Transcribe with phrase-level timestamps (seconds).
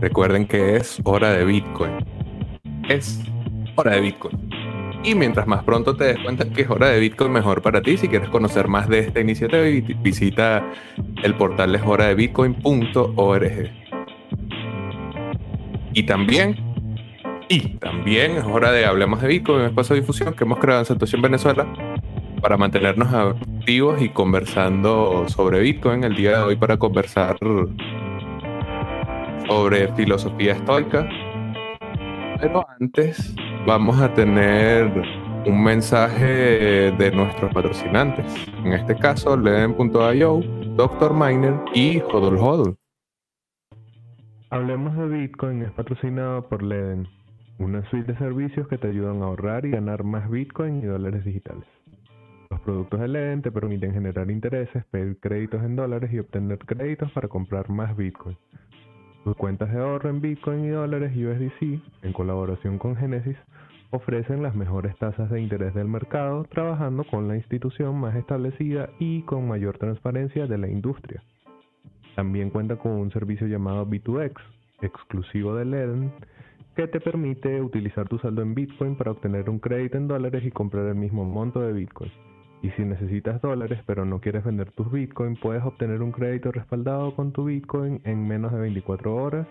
[0.00, 1.92] recuerden que es hora de Bitcoin.
[2.88, 3.20] Es
[3.76, 4.50] hora de Bitcoin.
[5.02, 7.96] Y mientras más pronto te des cuenta que es hora de Bitcoin, mejor para ti.
[7.96, 9.62] Si quieres conocer más de esta iniciativa,
[10.02, 10.62] visita
[11.22, 13.70] el portal es hora de bitcoin.org.
[15.92, 16.56] Y también,
[17.48, 20.80] y también es hora de Hablemos de Bitcoin, un espacio de difusión que hemos creado
[20.80, 21.66] en Satoshi en Venezuela
[22.40, 27.38] para mantenernos activos y conversando sobre Bitcoin el día de hoy para conversar
[29.46, 31.08] sobre filosofía estoica.
[32.40, 33.34] Pero antes
[33.66, 34.90] vamos a tener
[35.46, 38.48] un mensaje de nuestros patrocinantes.
[38.64, 40.40] En este caso, Leden.io,
[40.76, 41.14] Dr.
[41.14, 42.76] Miner y Hodl Hodl.
[44.50, 47.06] Hablemos de Bitcoin es patrocinado por Leden,
[47.58, 51.24] una suite de servicios que te ayudan a ahorrar y ganar más Bitcoin y dólares
[51.24, 51.64] digitales.
[52.50, 57.12] Los productos de Leden te permiten generar intereses, pedir créditos en dólares y obtener créditos
[57.12, 58.36] para comprar más Bitcoin.
[59.24, 63.36] Tus cuentas de ahorro en Bitcoin y dólares USDC, en colaboración con Genesis,
[63.90, 69.20] ofrecen las mejores tasas de interés del mercado, trabajando con la institución más establecida y
[69.22, 71.22] con mayor transparencia de la industria.
[72.16, 74.36] También cuenta con un servicio llamado B2X,
[74.80, 76.12] exclusivo de Leden,
[76.74, 80.50] que te permite utilizar tu saldo en Bitcoin para obtener un crédito en dólares y
[80.50, 82.10] comprar el mismo monto de Bitcoin.
[82.62, 87.14] Y si necesitas dólares pero no quieres vender tus Bitcoin, puedes obtener un crédito respaldado
[87.14, 89.46] con tu Bitcoin en menos de 24 horas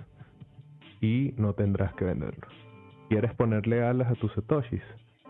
[1.01, 2.51] y no tendrás que venderlos.
[3.09, 4.83] ¿Quieres ponerle alas a tus satoshis?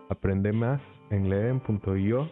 [0.10, 2.30] Aprende más en leden.io.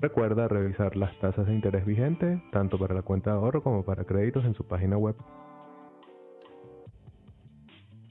[0.00, 4.04] Recuerda revisar las tasas de interés vigentes, tanto para la cuenta de ahorro como para
[4.04, 5.14] créditos en su página web.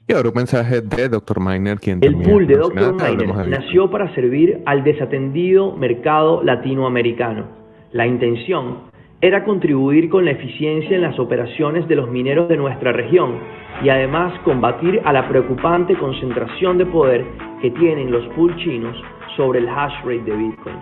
[0.10, 1.42] Y ahora un mensaje de Dr.
[1.42, 2.94] Miner, quien El pool de Dr.
[2.94, 7.46] Miner nació para servir al desatendido mercado latinoamericano.
[7.92, 8.84] La intención
[9.20, 13.38] era contribuir con la eficiencia en las operaciones de los mineros de nuestra región
[13.84, 17.26] y además combatir a la preocupante concentración de poder
[17.62, 18.96] que tienen los pool chinos
[19.36, 20.78] sobre el hash rate de Bitcoin.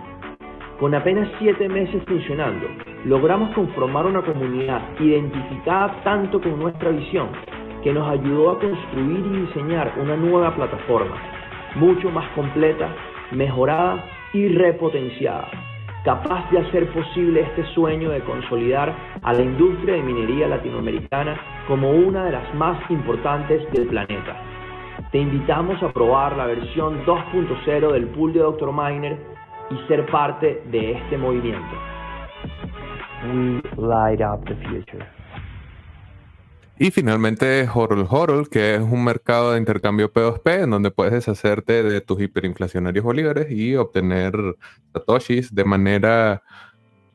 [0.78, 2.68] Con apenas siete meses funcionando,
[3.04, 7.30] logramos conformar una comunidad identificada tanto con nuestra visión
[7.86, 11.14] que nos ayudó a construir y diseñar una nueva plataforma,
[11.76, 12.88] mucho más completa,
[13.30, 15.46] mejorada y repotenciada,
[16.04, 18.92] capaz de hacer posible este sueño de consolidar
[19.22, 21.38] a la industria de minería latinoamericana
[21.68, 24.34] como una de las más importantes del planeta.
[25.12, 28.72] Te invitamos a probar la versión 2.0 del pool de Dr.
[28.72, 29.16] Miner
[29.70, 31.76] y ser parte de este movimiento.
[33.28, 35.06] We light up the future.
[36.78, 41.82] Y finalmente Horol Horol, que es un mercado de intercambio P2P en donde puedes deshacerte
[41.82, 44.34] de tus hiperinflacionarios bolívares y obtener
[44.92, 46.42] satoshis de manera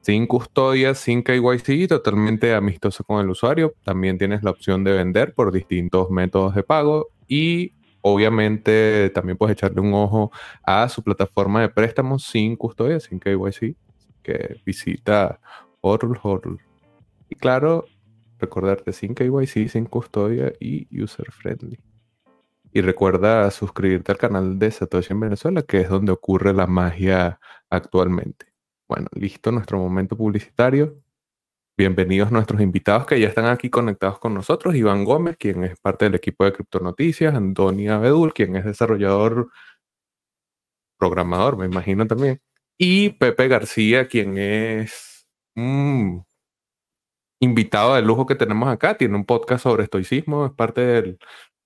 [0.01, 3.75] sin custodia, sin KYC, totalmente amistoso con el usuario.
[3.83, 9.53] También tienes la opción de vender por distintos métodos de pago y obviamente también puedes
[9.53, 10.31] echarle un ojo
[10.63, 13.75] a su plataforma de préstamos sin custodia, sin KYC,
[14.23, 15.39] que visita
[15.81, 16.59] Horol Horol.
[17.29, 17.85] Y claro,
[18.41, 21.79] recordarte sin KYC, sin custodia y user friendly.
[22.73, 27.39] Y recuerda suscribirte al canal de Satoshi en Venezuela, que es donde ocurre la magia
[27.69, 28.47] actualmente.
[28.87, 30.97] Bueno, listo nuestro momento publicitario.
[31.77, 34.75] Bienvenidos nuestros invitados que ya están aquí conectados con nosotros.
[34.75, 37.33] Iván Gómez, quien es parte del equipo de Criptonoticias.
[37.33, 39.49] Antonia Bedul, quien es desarrollador,
[40.97, 42.41] programador, me imagino también.
[42.77, 45.27] Y Pepe García, quien es
[47.41, 48.95] invitado de lujo que tenemos acá.
[48.95, 51.17] Tiene un podcast sobre estoicismo, es parte de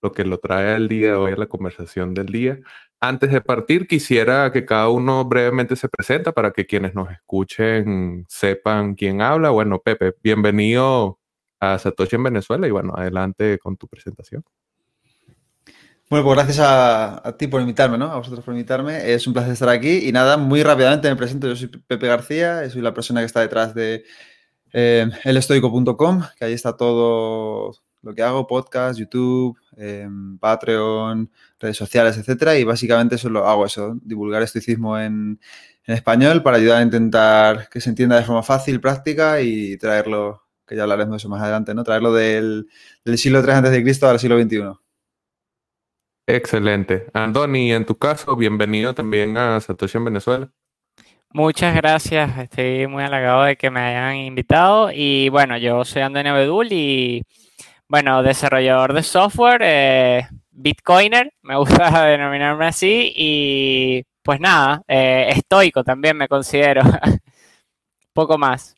[0.02, 2.60] lo que lo trae al día de hoy a la conversación del día.
[3.02, 8.26] Antes de partir, quisiera que cada uno brevemente se presenta para que quienes nos escuchen
[8.30, 9.50] sepan quién habla.
[9.50, 11.20] Bueno, Pepe, bienvenido
[11.60, 14.44] a Satoshi en Venezuela y bueno, adelante con tu presentación.
[16.10, 18.12] Bueno, pues gracias a, a, ti por invitarme, ¿no?
[18.12, 19.12] A vosotros por invitarme.
[19.12, 20.08] Es un placer estar aquí.
[20.08, 21.48] Y nada, muy rápidamente me presento.
[21.48, 24.06] Yo soy Pepe García, soy la persona que está detrás de
[24.78, 32.18] eh, elestoico.com, que ahí está todo lo que hago, podcast, YouTube, em, Patreon, redes sociales,
[32.18, 35.40] etcétera, y básicamente solo hago eso, divulgar estoicismo en,
[35.88, 40.76] español para ayudar a intentar que se entienda de forma fácil, práctica y traerlo, que
[40.76, 41.84] ya hablaremos de eso más adelante, ¿no?
[41.84, 42.68] Traerlo del,
[43.06, 44.06] del siglo III a.C.
[44.08, 44.64] al siglo XXI.
[46.28, 47.06] Excelente.
[47.14, 50.52] Andoni, en tu caso, bienvenido también a Satoshi en Venezuela.
[51.36, 56.34] Muchas gracias, estoy muy halagado de que me hayan invitado y bueno, yo soy Antonio
[56.34, 57.24] Bedul y
[57.90, 65.84] bueno, desarrollador de software, eh, Bitcoiner, me gusta denominarme así y pues nada, eh, estoico
[65.84, 66.84] también me considero,
[68.14, 68.74] poco más.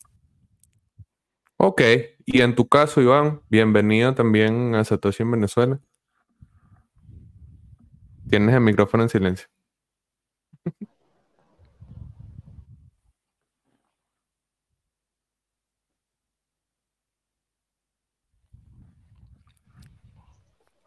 [1.57, 1.83] Ok,
[2.25, 5.79] y en tu caso, Iván, bienvenido también a Satoshi en Venezuela.
[8.27, 9.47] Tienes el micrófono en silencio.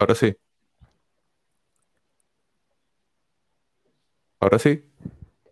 [0.01, 0.35] Ahora sí.
[4.41, 4.83] Ahora sí.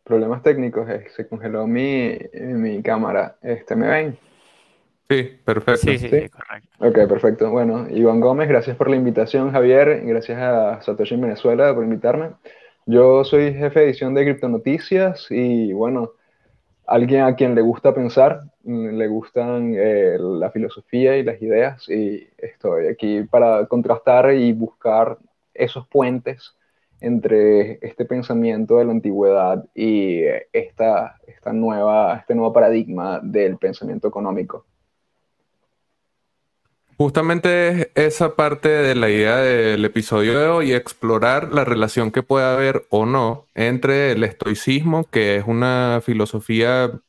[0.05, 3.37] Problemas técnicos, eh, se congeló mi, mi cámara.
[3.43, 4.19] Este, ¿Me ven?
[5.11, 5.77] Sí, perfecto.
[5.77, 6.69] Sí, sí, sí, correcto.
[6.79, 7.51] Ok, perfecto.
[7.51, 10.01] Bueno, Iván Gómez, gracias por la invitación, Javier.
[10.07, 12.31] Gracias a Satoshi en Venezuela por invitarme.
[12.87, 16.13] Yo soy jefe de edición de Criptonoticias y bueno,
[16.87, 22.29] alguien a quien le gusta pensar, le gustan eh, la filosofía y las ideas y
[22.37, 25.19] estoy aquí para contrastar y buscar
[25.55, 26.55] esos puentes
[27.01, 30.23] entre este pensamiento de la antigüedad y
[30.53, 34.67] esta, esta nueva, este nuevo paradigma del pensamiento económico.
[36.99, 42.45] Justamente esa parte de la idea del episodio de hoy, explorar la relación que puede
[42.45, 47.01] haber o no entre el estoicismo, que es una filosofía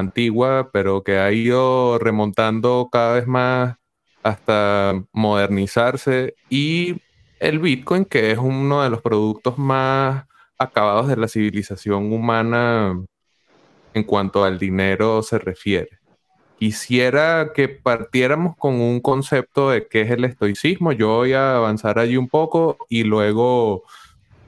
[0.00, 3.76] antigua, pero que ha ido remontando cada vez más
[4.22, 7.00] hasta modernizarse, y
[7.38, 10.26] el Bitcoin, que es uno de los productos más
[10.58, 13.02] acabados de la civilización humana
[13.94, 16.00] en cuanto al dinero se refiere.
[16.58, 20.92] Quisiera que partiéramos con un concepto de qué es el estoicismo.
[20.92, 23.84] Yo voy a avanzar allí un poco y luego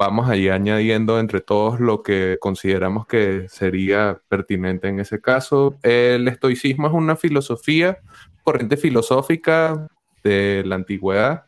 [0.03, 5.77] vamos allí añadiendo entre todos lo que consideramos que sería pertinente en ese caso.
[5.85, 7.99] El estoicismo es una filosofía,
[8.43, 9.87] corriente filosófica
[10.25, 11.45] de la antigüedad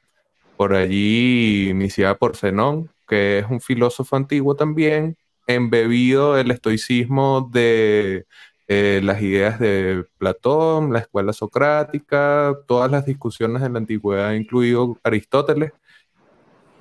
[0.57, 5.17] por allí iniciada por Zenón, que es un filósofo antiguo también,
[5.49, 8.25] embebido el estoicismo de
[8.69, 14.97] eh, las ideas de Platón, la escuela socrática, todas las discusiones de la antigüedad, incluido
[15.03, 15.73] Aristóteles,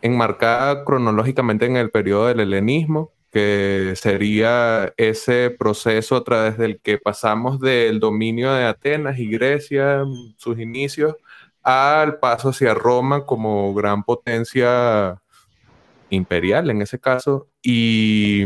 [0.03, 6.97] enmarcada cronológicamente en el periodo del helenismo, que sería ese proceso a través del que
[7.00, 10.03] pasamos del dominio de Atenas y Grecia,
[10.38, 11.15] sus inicios,
[11.63, 15.21] al paso hacia Roma como gran potencia
[16.09, 18.44] imperial en ese caso y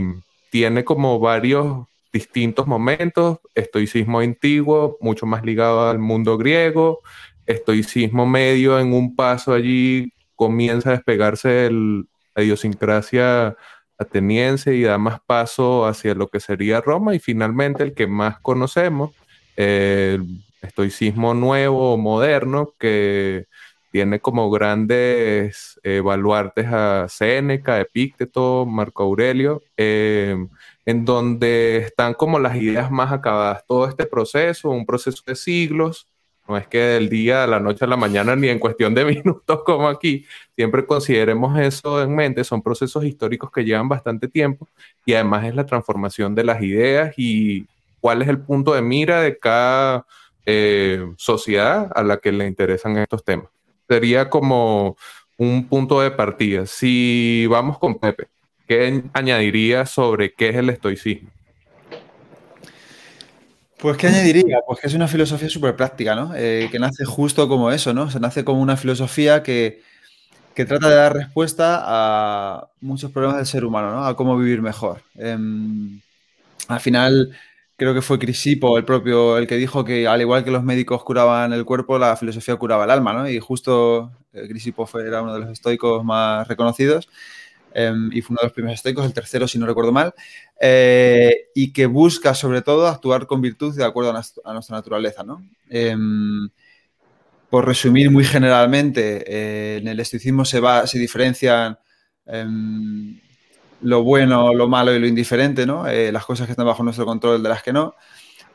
[0.51, 7.01] tiene como varios distintos momentos, estoicismo antiguo, mucho más ligado al mundo griego,
[7.47, 13.57] estoicismo medio en un paso allí comienza a despegarse la idiosincrasia
[13.97, 18.39] ateniense y da más paso hacia lo que sería Roma y finalmente el que más
[18.39, 19.11] conocemos,
[19.55, 20.23] el
[20.61, 23.47] estoicismo nuevo o moderno que
[23.91, 30.49] tiene como grandes eh, baluartes a Séneca, Epícteto, Marco Aurelio, em,
[30.85, 33.65] en donde están como las ideas más acabadas.
[33.67, 36.07] Todo este proceso, un proceso de siglos,
[36.47, 39.05] no es que del día a la noche a la mañana ni en cuestión de
[39.23, 44.67] minutos como aquí, siempre consideremos eso en mente, son procesos históricos que llevan bastante tiempo
[45.05, 47.65] y además es la transformación de las ideas y
[47.99, 50.05] cuál es el punto de mira de cada
[50.45, 53.47] eh, sociedad a la que le interesan estos temas.
[53.89, 54.97] Sería como
[55.37, 56.65] un punto de partida.
[56.65, 58.27] Si vamos con Pepe,
[58.67, 61.29] ¿qué añadiría sobre qué es el estoicismo?
[63.77, 64.59] Pues, ¿qué añadiría?
[64.65, 66.33] Pues que es una filosofía súper práctica, ¿no?
[66.35, 68.09] Eh, que nace justo como eso, ¿no?
[68.09, 69.81] Se nace como una filosofía que,
[70.55, 74.05] trata de dar respuesta a muchos problemas del ser humano, ¿no?
[74.05, 75.03] A cómo vivir mejor.
[75.15, 76.01] Em,
[76.67, 77.37] al final,
[77.77, 81.03] creo que fue Crisipo el propio el que dijo que al igual que los médicos
[81.03, 83.29] curaban el cuerpo, la filosofía curaba el alma, ¿no?
[83.29, 87.09] Y justo eh, Crisipo fue, era uno de los estoicos más reconocidos
[87.73, 90.13] em, y fue uno de los primeros estoicos, el tercero si no recuerdo mal,
[90.59, 95.43] eh, y que busca sobre todo actuar con virtud de acuerdo a, nuestra naturaleza, ¿no?
[95.69, 96.49] Em,
[97.49, 101.77] por resumir muy generalmente, eh, en el estoicismo se, va, se diferencian
[102.25, 103.19] em,
[103.81, 105.87] lo bueno, lo malo y lo indiferente, ¿no?
[105.87, 107.95] Eh, las cosas que están bajo nuestro control de las que no.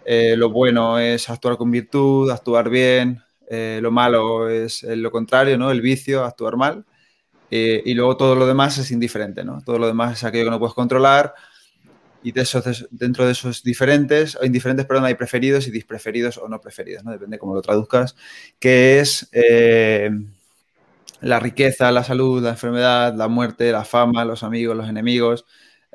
[0.04, 3.22] Eh, lo bueno es actuar con virtud, actuar bien.
[3.48, 5.70] Eh, lo malo es lo contrario, ¿no?
[5.70, 6.84] El vicio, actuar mal.
[7.50, 9.60] y luego todo lo demás es indiferente, ¿no?
[9.62, 11.34] Todo lo demás es aquello que no puedes controlar.
[12.22, 16.48] Y de esos, dentro de esos diferentes, o indiferentes, perdón, hay preferidos y dispreferidos o
[16.48, 17.10] no preferidos, ¿no?
[17.10, 18.16] Depende cómo lo traduzcas.
[18.60, 19.28] Que es
[21.22, 25.46] la riqueza, la salud, la enfermedad, la muerte, la fama, los amigos, los enemigos.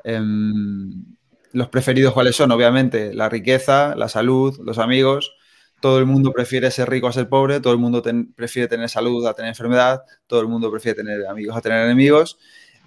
[0.04, 1.04] Em,
[1.52, 2.50] los preferidos, ¿cuáles son?
[2.50, 5.34] Obviamente, la riqueza, la salud, los amigos.
[5.80, 8.02] Todo el mundo prefiere ser rico a ser pobre, todo el mundo
[8.34, 12.38] prefiere tener salud a tener enfermedad, todo el mundo prefiere tener amigos a tener enemigos.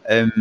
[0.06, 0.32] Em,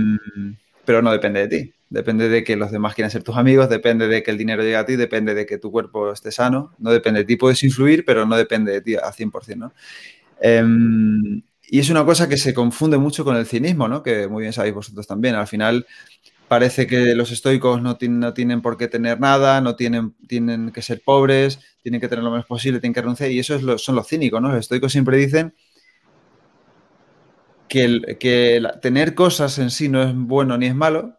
[0.90, 1.72] pero no depende de ti.
[1.88, 4.74] Depende de que los demás quieran ser tus amigos, depende de que el dinero llegue
[4.74, 7.36] a ti, depende de que tu cuerpo esté sano, no depende de ti.
[7.36, 9.72] Puedes influir, pero no depende de ti al 100%, ¿no?
[10.40, 14.02] Em, y es una cosa que se confunde mucho con el cinismo, ¿no?
[14.02, 15.36] Que muy bien sabéis vosotros también.
[15.36, 15.86] Al final
[16.48, 20.16] parece que los estoicos no, tienen por qué tener nada, no tienen,
[20.74, 23.30] que ser pobres, tienen que tener lo menos posible, tienen que renunciar.
[23.30, 24.48] Y eso son los cínicos, ¿no?
[24.48, 25.54] Los estoicos siempre dicen
[27.70, 31.16] que, tener cosas en sí no es bueno ni es malo,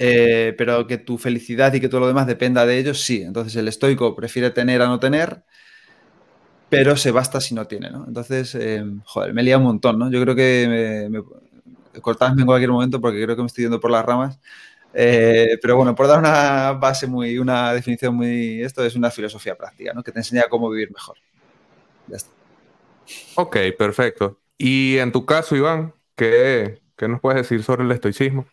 [0.00, 3.22] eh, pero que tu felicidad y que todo lo demás dependa de ellos, sí.
[3.22, 5.44] Entonces el estoico prefiere tener a no tener
[6.74, 8.04] pero se basta si no tiene, ¿no?
[8.06, 10.10] Entonces, eh, joder, me he liado un montón, ¿no?
[10.10, 13.92] Yo creo que me, cortadme en cualquier momento porque creo que me estoy yendo por
[13.92, 14.40] las ramas.
[14.92, 19.56] Eh, pero bueno, por dar una base muy, una definición muy, esto es una filosofía
[19.56, 20.02] práctica, ¿no?
[20.02, 21.16] Que te enseña cómo vivir mejor.
[22.08, 22.30] Ya está.
[23.36, 24.40] Ok, perfecto.
[24.58, 28.46] Y en tu caso, Iván, ¿qué, qué nos puedes decir sobre el estoicismo?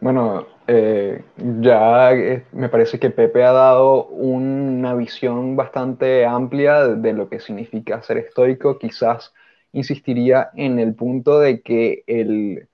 [0.00, 1.22] Bueno, eh,
[1.60, 7.38] ya eh, me parece que Pepe ha dado una visión bastante amplia de lo que
[7.38, 8.78] significa ser estoico.
[8.78, 9.32] Quizás
[9.72, 12.68] insistiría en el punto de que el,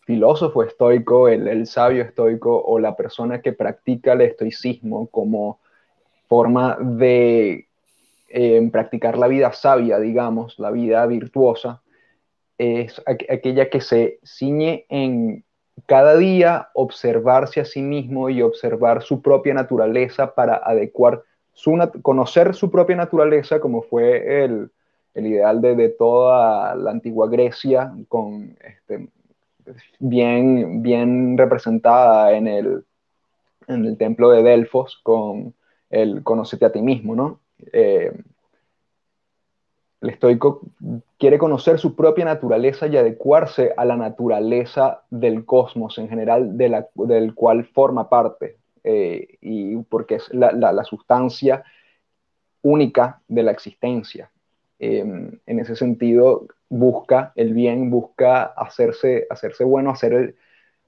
[0.00, 5.60] filósofo estoico, el, sabio estoico o la persona que practica el estoicismo como
[6.28, 7.68] forma de
[8.34, 11.82] eh, practicar la vida sabia, digamos, la vida virtuosa,
[12.56, 15.44] es aquella que se ciñe en
[15.86, 21.22] cada día observarse a sí mismo y observar su propia naturaleza para adecuar,
[21.52, 24.70] su conocer su propia naturaleza, como fue el,
[25.14, 29.08] ideal de, toda la antigua Grecia, con, este,
[29.98, 32.84] bien, bien representada en el,
[33.66, 35.54] en el templo de Delfos, con
[35.90, 37.41] el conocerte a ti mismo, ¿no?
[37.72, 38.12] Eh,
[40.00, 40.62] el estoico
[41.18, 47.34] quiere conocer su propia naturaleza y adecuarse a la naturaleza del cosmos en general, del
[47.34, 51.62] cual forma parte, eh, y porque es la, sustancia
[52.62, 54.30] única de la existencia.
[54.80, 60.34] Em, en ese sentido, busca el bien, busca hacerse, hacerse bueno, hacer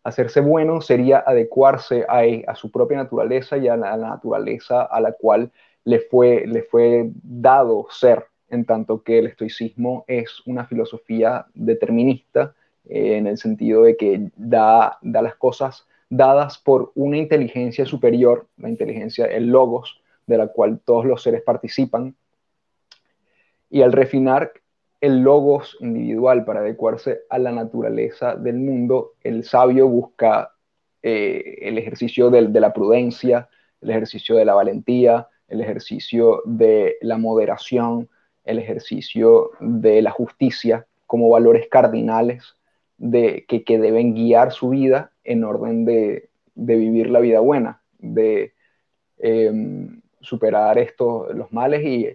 [0.05, 5.51] hacerse bueno sería adecuarse a, su propia naturaleza y a la, naturaleza a la cual
[5.85, 12.55] le fue, le fue dado ser en tanto que el estoicismo es una filosofía determinista
[12.89, 18.47] eh, en el sentido de que da, da las cosas dadas por una inteligencia superior,
[18.57, 22.15] la inteligencia, el logos, de la cual todos los seres participan,
[23.71, 24.53] y al refinar
[25.01, 30.53] el logos individual para adecuarse a la naturaleza del mundo, el sabio busca
[31.03, 33.49] eh, el ejercicio de, la prudencia,
[33.83, 38.09] el ejercicio de la valentía, el ejercicio de la moderación,
[38.45, 42.57] el ejercicio de la justicia como valores cardinales
[42.99, 48.53] de, que, deben guiar su vida en orden de, vivir la vida buena, de
[49.19, 52.09] em, superar estos, los males y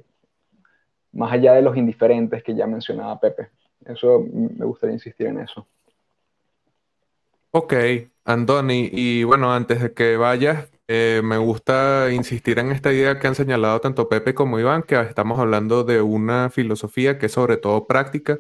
[1.12, 3.50] más allá de los indiferentes que ya mencionaba Pepe.
[3.86, 5.68] Eso me gustaría insistir en eso.
[7.52, 7.74] Ok,
[8.26, 13.28] Andoni, y bueno, antes de que vayas, eh, me gusta insistir en esta idea que
[13.28, 17.58] han señalado tanto Pepe como Iván, que estamos hablando de una filosofía que es sobre
[17.58, 18.40] todo práctica,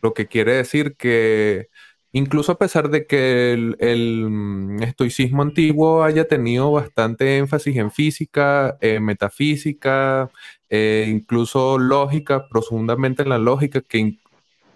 [0.00, 1.68] lo que quiere decir que
[2.12, 8.78] incluso a pesar de que el, mm, estoicismo antiguo haya tenido bastante énfasis en física,
[9.00, 10.30] metafísica,
[10.70, 14.18] eh, incluso lógica, profundamente en la lógica, que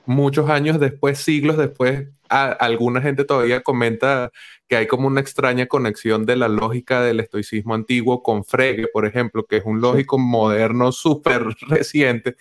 [0.06, 4.30] muchos años después, siglos después, alguna gente todavía comenta
[4.68, 9.06] que hay como una extraña conexión de la lógica del estoicismo antiguo con Frege, por
[9.06, 12.36] ejemplo, que es un lógico moderno súper reciente.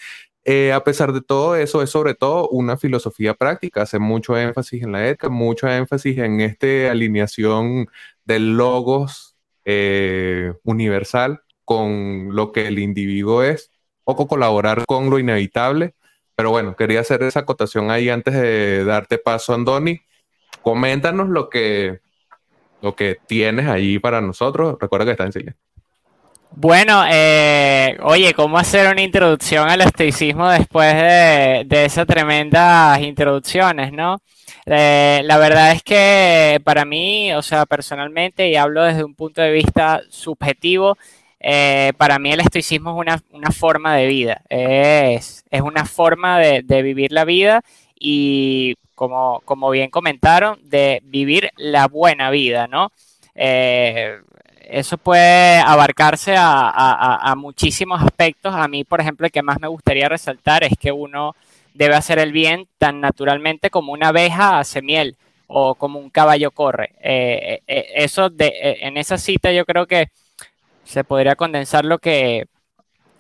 [0.45, 4.83] Eh, a pesar de todo eso, es sobre todo una filosofía práctica, hace mucho énfasis
[4.83, 7.88] en la ética, mucho énfasis en esta alineación
[8.25, 13.71] del logos eh, universal con lo que el individuo es,
[14.03, 15.95] poco colaborar con lo inevitable
[16.43, 20.01] pero bueno, quería hacer esa acotación ahí antes de darte paso, Andoni.
[20.62, 22.01] Coméntanos lo que,
[22.81, 24.75] lo que tienes ahí para nosotros.
[24.77, 25.55] Recuerda que está en silla.
[26.51, 34.17] Bueno, eh, oye, ¿cómo hacer una introducción al estoicismo después de, esas tremendas introducciones, no?
[34.65, 39.41] Eh, la verdad es que para mí, o sea, personalmente, y hablo desde un punto
[39.41, 40.97] de vista subjetivo,
[41.45, 47.12] eh, para mí el estoicismo es una, forma de vida, es, una forma de, vivir
[47.12, 47.62] la vida
[48.00, 52.93] y, como, bien comentaron, de vivir la buena vida, ¿no?
[53.35, 54.19] Eh,
[54.62, 58.55] eso puede abarcarse a, muchísimos aspectos.
[58.55, 61.35] A mí, por ejemplo, el que más me gustaría resaltar es que uno
[61.73, 65.17] debe hacer el bien tan naturalmente como una abeja hace miel.
[65.47, 66.95] o como un caballo corre.
[67.67, 70.07] eso de, en esa cita yo creo que
[70.83, 72.47] se podría condensar lo que,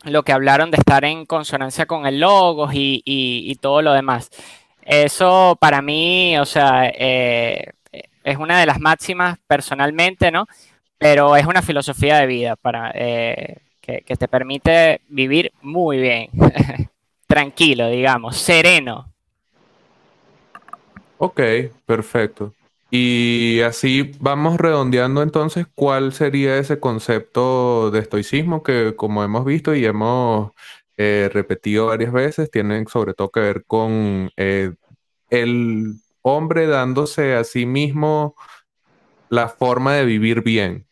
[0.03, 4.29] lo que hablaron de estar en consonancia con el logos y, todo lo demás.
[4.81, 7.71] Eso para mí, o sea, eh,
[8.23, 10.47] es una de las máximas personalmente, ¿no?
[10.97, 16.29] Pero es una filosofía de vida para, eh, que, que, te permite vivir muy bien,
[17.27, 19.13] tranquilo, digamos, sereno.
[21.17, 21.39] Ok,
[21.85, 22.53] perfecto.
[22.95, 29.73] Y así vamos redondeando entonces cuál sería ese concepto de estoicismo que como hemos visto
[29.73, 30.51] y hemos
[30.97, 34.75] eh, repetido varias veces, tienen sobre todo que ver con eh,
[35.31, 38.35] el hombre dándose a sí mismo
[39.29, 40.85] la forma de vivir bien.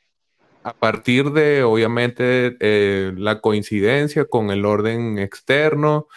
[0.63, 6.07] A partir de, obviamente, eh, la coincidencia con el orden externo,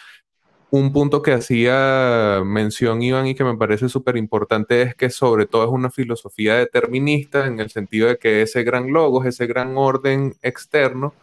[0.77, 5.45] un punto que hacía mención Iván y que me parece súper importante es que sobre
[5.45, 9.77] todo es una filosofía determinista en el sentido de que ese gran logos, ese gran
[9.77, 11.13] orden externo,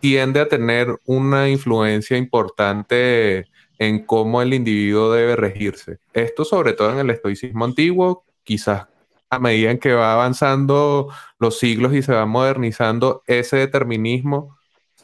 [0.00, 3.46] tiende a tener una influencia importante
[3.78, 5.98] en cómo el individuo debe regirse.
[6.14, 8.86] Esto sobre todo en el estoicismo antiguo, quizás
[9.28, 14.56] a medida en que va avanzando los siglos y se va modernizando, ese determinismo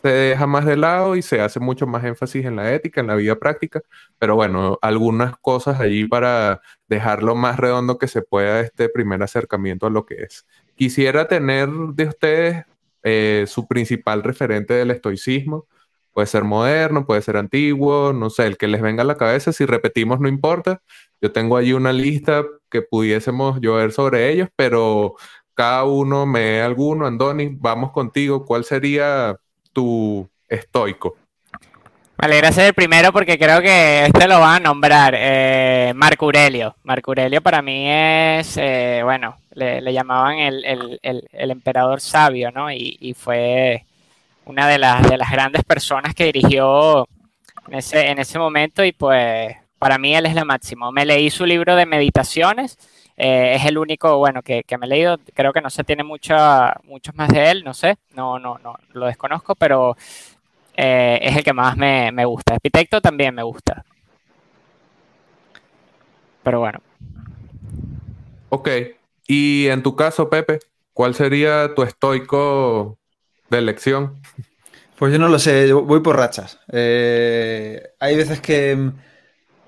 [0.03, 3.09] se deja más de lado y se hace mucho más énfasis en la ética, en
[3.09, 3.83] la vida práctica,
[4.19, 9.87] pero bueno, algunas cosas allí para dejarlo más redondo que se pueda este primer acercamiento
[9.87, 10.47] a lo que es.
[10.75, 12.65] Quisiera tener de ustedes
[13.03, 15.67] eh, su principal referente del estoicismo.
[16.13, 19.53] Puede ser moderno, puede ser antiguo, no sé, el que les venga a la cabeza.
[19.53, 20.83] Si repetimos, no importa.
[21.21, 25.17] Yo tengo allí una lista que pudiésemos llover sobre ellos, pero
[25.55, 27.07] cada uno me alguno.
[27.07, 28.45] Andoni, vamos contigo.
[28.45, 29.37] ¿Cuál sería
[29.73, 31.17] tu estoico?
[32.21, 35.15] Me alegra ser el primero porque creo que este lo van a nombrar.
[35.17, 36.77] Eh, Marco Aurelio.
[36.83, 41.01] Marco Aurelio para mí es, eh, bueno, le, llamaban el,
[41.33, 42.71] emperador sabio, ¿no?
[42.71, 43.87] Y, fue
[44.45, 47.09] una de las, de las grandes personas que dirigió
[47.69, 50.93] en ese, en ese momento y pues para mí él es la máximo.
[50.93, 52.77] Me leí su libro de meditaciones.
[53.23, 55.19] Eh, es el único, bueno, que, me he leído.
[55.35, 56.35] Creo que no se tiene mucho,
[56.85, 59.95] muchos más de él, no sé, no, no, no, lo desconozco, pero
[60.75, 62.55] eh, es el que más me, me gusta.
[62.55, 63.85] Epitecto también me gusta.
[66.43, 66.81] Pero bueno.
[68.49, 68.71] Ok.
[69.27, 70.61] Y en tu caso, Pepe,
[70.95, 72.97] ¿cuál sería tu estoico
[73.51, 74.23] de elección?
[74.99, 76.59] Pues yo no lo sé, voy por rachas.
[76.73, 78.93] Eh, hay veces que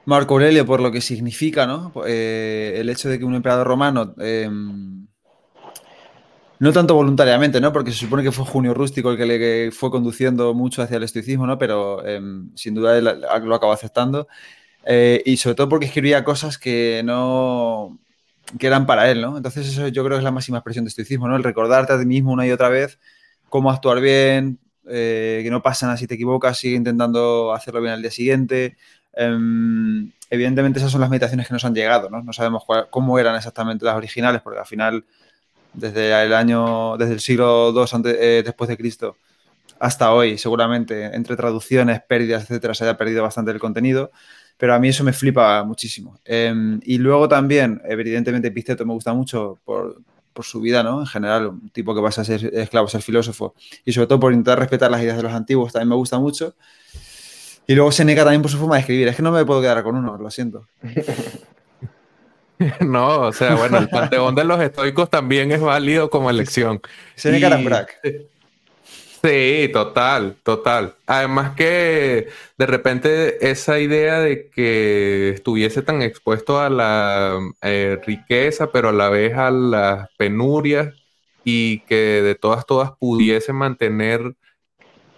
[0.04, 1.92] Marco Aurelio, por lo que significa, ¿no?
[2.06, 5.06] Eh, el hecho de que un emperador romano, em,
[6.58, 7.72] no tanto voluntariamente, ¿no?
[7.72, 11.02] Porque se supone que fue Junio Rústico el que le fue conduciendo mucho hacia el
[11.02, 11.58] estoicismo, ¿no?
[11.58, 14.28] Pero em, sin duda él lo acabó aceptando.
[14.84, 17.98] Eh, y sobre todo porque escribía cosas que no
[18.58, 19.36] que eran para él, ¿no?
[19.36, 21.36] Entonces eso yo creo que es la máxima expresión de estoicismo, ¿no?
[21.36, 22.98] El recordarte a ti mismo una y otra vez
[23.48, 27.94] cómo actuar bien, eh, que no pasa nada si te equivocas, sigue intentando hacerlo bien
[27.94, 28.76] al día siguiente,
[29.14, 32.22] Em, evidentemente esas son las meditaciones que nos han llegado, ¿no?
[32.22, 35.04] No sabemos cómo eran exactamente las originales, porque al final,
[35.74, 39.16] desde el año, desde el siglo II antes, eh, después de Cristo
[39.82, 44.12] hasta hoy, seguramente, entre traducciones, pérdidas, etcétera, se haya perdido bastante el contenido,
[44.56, 46.20] pero a mí eso me flipa muchísimo.
[46.24, 50.00] Em, y luego también, evidentemente, Episteto me gusta mucho por,
[50.32, 51.00] por su vida, ¿no?
[51.00, 54.32] En general, un tipo que vas a ser esclavo, ser filósofo, y sobre todo por
[54.32, 56.54] intentar respetar las ideas de los antiguos, también me gusta mucho.
[57.72, 59.08] Y luego Seneca también por su forma de escribir.
[59.08, 60.66] Es que no me puedo quedar con uno, lo siento.
[62.80, 66.82] no, o sea, bueno, el panteón de los estoicos también es válido como elección.
[67.14, 67.98] Seneca era un crack.
[69.22, 70.96] Sí, total, total.
[71.06, 78.70] Además que de repente esa idea de que estuviese tan expuesto a la eh, riqueza,
[78.70, 80.94] pero a la vez a las penurias
[81.42, 84.34] y que de todas, todas pudiese mantener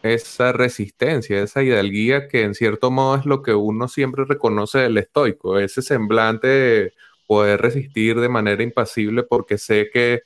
[0.05, 4.99] esa resistencia, esa hidalguía que en cierto modo es lo que uno siempre reconoce del
[4.99, 6.93] estoico, ese semblante de
[7.27, 10.23] poder resistir de manera impasible porque sé que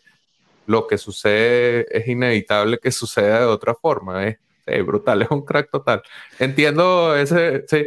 [0.66, 4.26] lo que sucede es inevitable que suceda de otra forma.
[4.26, 4.38] Es,
[4.84, 6.02] brutal, es un crack total.
[6.40, 7.86] Entiendo ese, sí,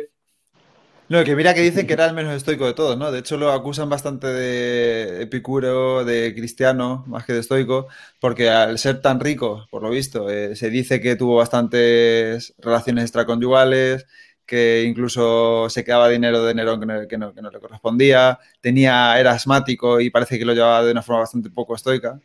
[1.11, 3.11] no, que mira que dicen que era el menos estoico de todos, ¿no?
[3.11, 7.87] De hecho, lo acusan bastante de epicuro, de cristiano, más que de estoico,
[8.21, 13.03] porque al ser tan rico, por lo visto, eh, se dice que tuvo bastantes relaciones
[13.03, 14.05] extraconyugales,
[14.45, 20.09] que incluso se quedaba dinero de Nerón que no, le correspondía, tenía, era asmático y
[20.11, 22.21] parece que lo llevaba de una forma bastante poco estoica.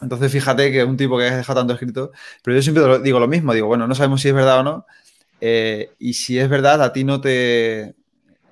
[0.00, 3.52] Entonces, fíjate que un tipo que deja tanto escrito, pero yo siempre digo lo mismo,
[3.52, 4.86] digo, bueno, no sabemos si es verdad o no,
[5.44, 7.96] eh, y si es verdad, a ti no te,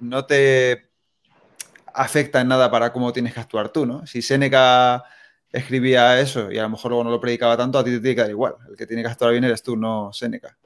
[0.00, 0.90] no te
[1.94, 4.04] afecta en nada para cómo tienes que actuar tú, ¿no?
[4.08, 5.04] Si Seneca
[5.52, 8.16] escribía eso y a lo mejor luego no lo predicaba tanto, a ti te tiene
[8.16, 8.54] que dar igual.
[8.68, 10.58] El que tiene que actuar bien eres tú, no Seneca.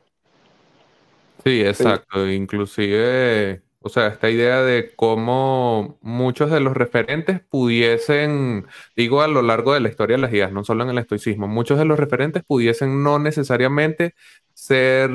[1.44, 2.26] Sí, exacto.
[2.26, 8.66] Inclusive, o sea, esta idea de cómo muchos de los referentes pudiesen,
[8.96, 11.48] digo a lo largo de la historia de las ideas, no solo en el estoicismo,
[11.48, 14.14] muchos de los referentes pudiesen no necesariamente
[14.54, 15.10] ser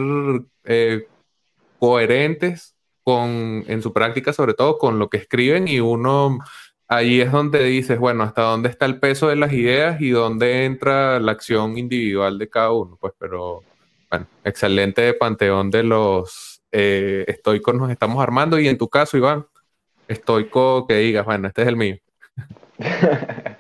[0.66, 1.08] eh,
[1.80, 6.38] coherentes con, en su práctica, sobre todo con lo que escriben, y uno
[6.88, 10.66] ahí es donde dices, bueno, hasta dónde está el peso de las ideas y dónde
[10.66, 13.64] entra la acción individual de cada uno, pues, pero
[14.12, 17.26] bueno, excelente panteón de los eh,
[17.74, 19.46] nos estamos armando y en tu caso, Iván,
[20.08, 21.98] estoico que digas, bueno, este es el mío.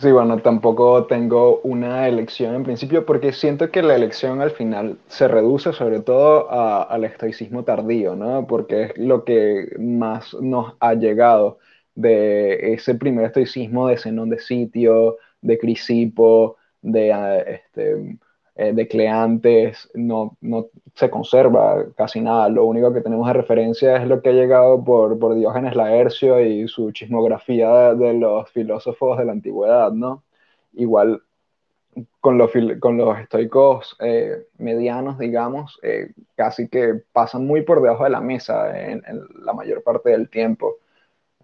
[0.00, 4.96] Sí, bueno, tampoco tengo una elección en principio porque siento que la elección al final
[5.08, 8.46] se reduce sobre todo al estoicismo tardío, ¿no?
[8.46, 11.58] Porque es lo que más nos ha llegado
[11.94, 18.18] de ese primer estoicismo de Zenón de Sitio, de Crisipo, de ah, este,
[18.60, 22.50] eh, de Cleantes, no, no se conserva casi nada.
[22.50, 26.44] Lo único que tenemos de referencia es lo que ha llegado por, por Diógenes Laercio
[26.44, 30.24] y su chismografía de, los filósofos de la antigüedad, ¿no?
[30.74, 31.22] Igual
[32.20, 38.04] con los, con los estoicos eh, medianos, digamos, eh, casi que pasan muy por debajo
[38.04, 39.02] de la mesa en,
[39.42, 40.76] la mayor parte del tiempo.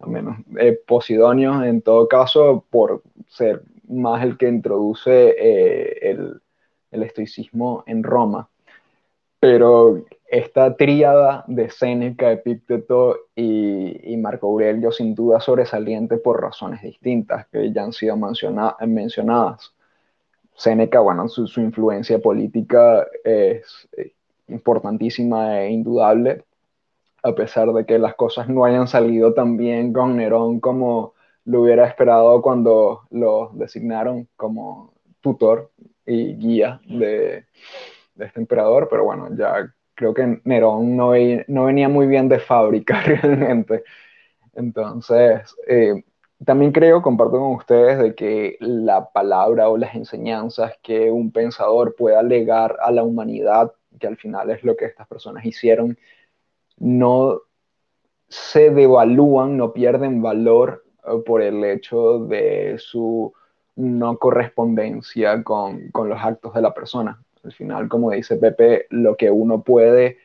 [0.01, 0.37] Al menos
[0.85, 5.31] Posidonio, en todo caso, por ser más el que introduce
[6.11, 6.41] el,
[6.91, 8.49] el estoicismo en Roma.
[9.39, 17.47] Pero esta tríada de Séneca, Epicteto y, Marco Aurelio sin duda sobresaliente por razones distintas
[17.47, 19.73] que ya han sido mencionadas.
[20.55, 23.87] Séneca, bueno, su, influencia política es
[24.47, 26.43] importantísima e indudable,
[27.23, 31.13] a pesar de que las cosas no hayan salido tan bien con Nerón como
[31.45, 35.71] lo hubiera esperado cuando lo designaron como tutor
[36.07, 37.45] y guía de,
[38.17, 41.11] este emperador, pero bueno, ya creo que Nerón no,
[41.47, 43.83] no venía muy bien de fábrica realmente.
[44.53, 46.03] Entonces, eh,
[46.45, 51.95] también creo, comparto con ustedes, de que la palabra o las enseñanzas que un pensador
[51.95, 55.97] pueda legar a la humanidad, que al final es lo que estas personas hicieron,
[56.77, 57.41] no
[58.27, 63.33] se devalúan, no pierden valor eh, por el hecho de su
[63.77, 67.23] no correspondencia con, los actos de la persona.
[67.43, 70.17] Al final, como dice Pepe, lo que uno puede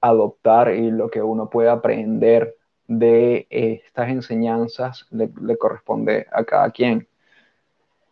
[0.00, 2.56] adoptar y lo que uno puede aprender
[2.88, 7.06] de estas enseñanzas le, corresponde a cada quien.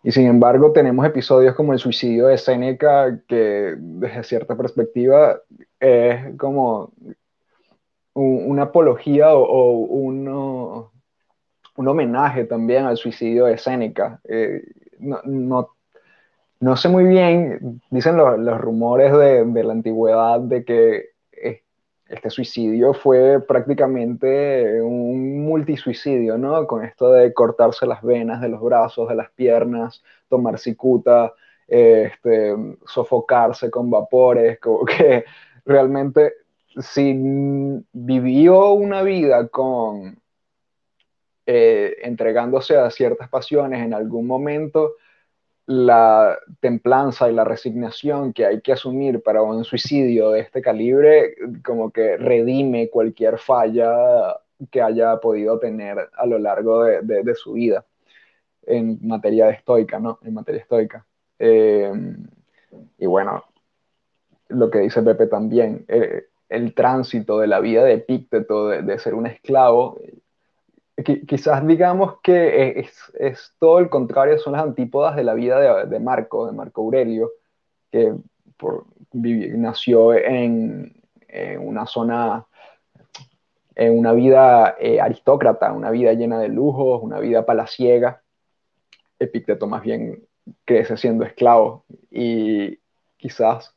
[0.05, 5.41] Y sin embargo, tenemos episodios como el suicidio de Seneca, que desde cierta perspectiva
[5.81, 6.93] es como
[8.15, 10.93] una apología o, uno,
[11.79, 14.21] un homenaje también al suicidio de Séneca.
[14.29, 14.63] Eh,
[14.99, 15.71] no,
[16.59, 21.63] no, sé muy bien, dicen los, rumores de, la antigüedad de que eh,
[22.09, 26.67] este suicidio fue prácticamente un multisuicidio, ¿no?
[26.67, 31.33] Con esto de cortarse las venas de los brazos, de las piernas, tomar cicuta,
[31.69, 35.25] este, sofocarse con vapores, como que
[35.65, 36.33] realmente
[36.81, 37.15] si
[37.93, 40.19] vivió una vida con
[41.51, 44.97] eh, entregándose a ciertas pasiones en algún momento,
[45.65, 51.37] la templanza y la resignación que hay que asumir para un suicidio de este calibre,
[51.65, 54.37] como que redime cualquier falla
[54.71, 57.87] que haya podido tener a lo largo de, su vida
[58.67, 60.19] en materia de estoica, ¿no?
[60.25, 61.07] En materia estoica.
[61.39, 61.91] Eh,
[62.99, 63.43] y bueno,
[64.49, 68.99] lo que dice Pepe también, eh, el tránsito de la vida de Epícteto, de, de,
[68.99, 69.99] ser un esclavo,
[71.05, 72.81] quizás digamos que
[73.19, 77.31] es, todo el contrario, son las antípodas de la vida de, Marco, de Marco Aurelio,
[77.91, 78.15] que
[79.13, 81.01] nació en,
[81.61, 82.47] una zona,
[83.75, 88.23] en una vida eh, aristócrata, una vida llena de lujos, una vida palaciega.
[89.19, 90.25] Epicteto más bien
[90.65, 92.79] crece siendo esclavo y
[93.17, 93.75] quizás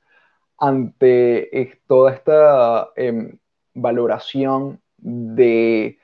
[0.57, 3.37] ante toda esta em,
[3.73, 5.97] valoración de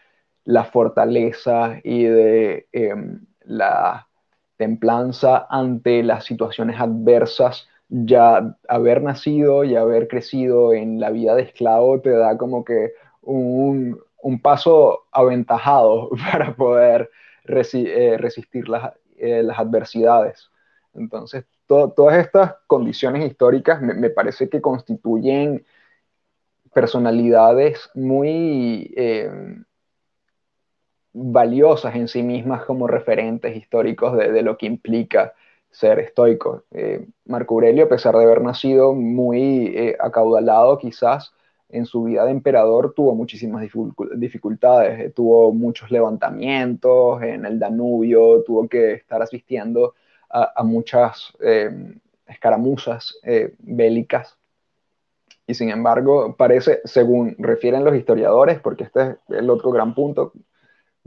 [0.48, 4.08] la fortaleza y de em, la
[4.56, 11.44] templanza ante las situaciones adversas, ya haber nacido y haber crecido en la vida de
[11.44, 14.02] esclavo te da como que un,
[14.42, 17.12] paso aventajado para poder
[17.46, 20.50] eh, resistir las, eh, las, adversidades.
[20.94, 25.66] Entonces, todas estas condiciones históricas me, parece que constituyen
[26.74, 28.94] personalidades muy...
[31.20, 35.34] Valiosas en sí mismas como referentes históricos de, lo que implica
[35.72, 36.64] ser estoico.
[36.72, 41.34] Eh, Marco Aurelio, a pesar de haber nacido muy eh, acaudalado quizás,
[41.70, 43.68] en su vida de emperador tuvo muchísimas
[44.16, 49.96] dificultades, eh, tuvo muchos levantamientos en el Danubio, tuvo que estar asistiendo
[50.30, 51.34] a, muchas
[52.28, 53.18] escaramuzas
[53.60, 54.38] bélicas
[55.48, 60.34] y sin embargo, parece, según refieren los historiadores, porque este es el otro gran punto,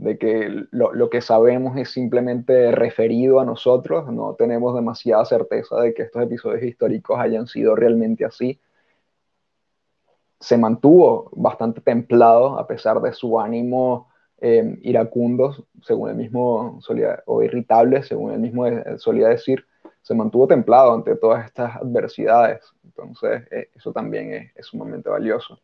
[0.01, 5.93] de que lo, que sabemos es simplemente referido a nosotros, no tenemos demasiada certeza de
[5.93, 8.59] que estos episodios históricos hayan sido realmente así.
[10.39, 14.09] Se mantuvo bastante templado a pesar de su ánimo
[14.39, 18.65] eh, iracundo, según el mismo solía, o irritable, según él mismo
[18.97, 19.63] solía decir,
[20.01, 22.63] se mantuvo templado ante todas estas adversidades.
[22.83, 25.59] Entonces, eh, eso también es, sumamente valioso.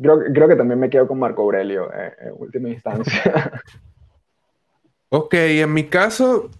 [0.00, 3.62] Creo, creo, que también me quedo con Marco Aurelio eh, en última instancia.
[5.08, 6.50] ok, en mi caso,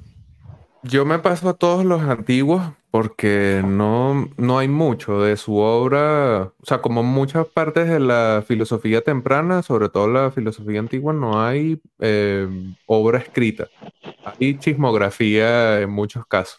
[0.83, 6.53] yo me paso a todos los antiguos porque no, no hay mucho de su obra,
[6.59, 11.44] o sea, como muchas partes de la filosofía temprana, sobre todo la filosofía antigua, no
[11.44, 12.48] hay eh,
[12.87, 13.68] obra escrita,
[14.24, 16.59] hay chismografía en muchos casos.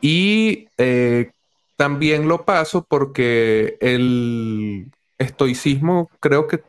[0.00, 1.30] Y eh,
[1.76, 6.62] también lo paso porque el estoicismo creo que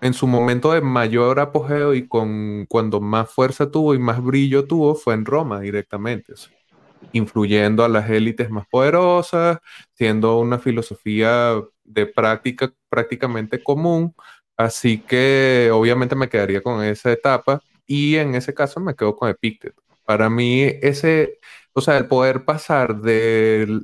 [0.00, 4.66] en su momento de mayor apogeo y con cuando más fuerza tuvo y más brillo
[4.66, 6.34] tuvo fue en Roma directamente
[7.12, 9.58] influyendo a las élites más poderosas,
[9.94, 14.14] siendo una filosofía de práctica prácticamente común.
[14.56, 19.28] Así que obviamente me quedaría con esa etapa y en ese caso me quedo con
[19.30, 19.82] Epicteto.
[20.04, 21.38] Para mí ese,
[21.72, 23.82] o sea, el poder pasar de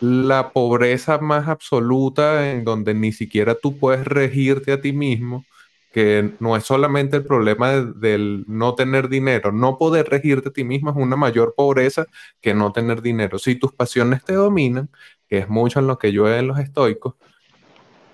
[0.00, 5.44] la pobreza más absoluta en donde ni siquiera tú puedes regirte a ti mismo
[5.92, 10.64] que no es solamente el problema del no tener dinero, no poder regirte a ti
[10.64, 12.06] mismo es una mayor pobreza
[12.40, 13.38] que no tener dinero.
[13.38, 14.90] Si tus pasiones te dominan,
[15.28, 17.14] que es mucho en lo que yo veo en los estoicos,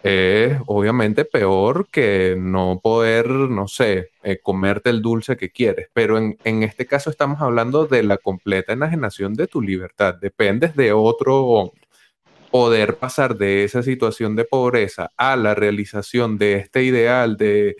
[0.04, 5.88] es obviamente peor que no poder, no sé, eh, comerte el dulce que quieres.
[5.92, 10.14] Pero en, en, este caso estamos hablando de la completa enajenación de tu libertad.
[10.20, 11.72] Dependes de otro
[12.50, 17.76] poder pasar de esa situación de pobreza a la realización de este ideal de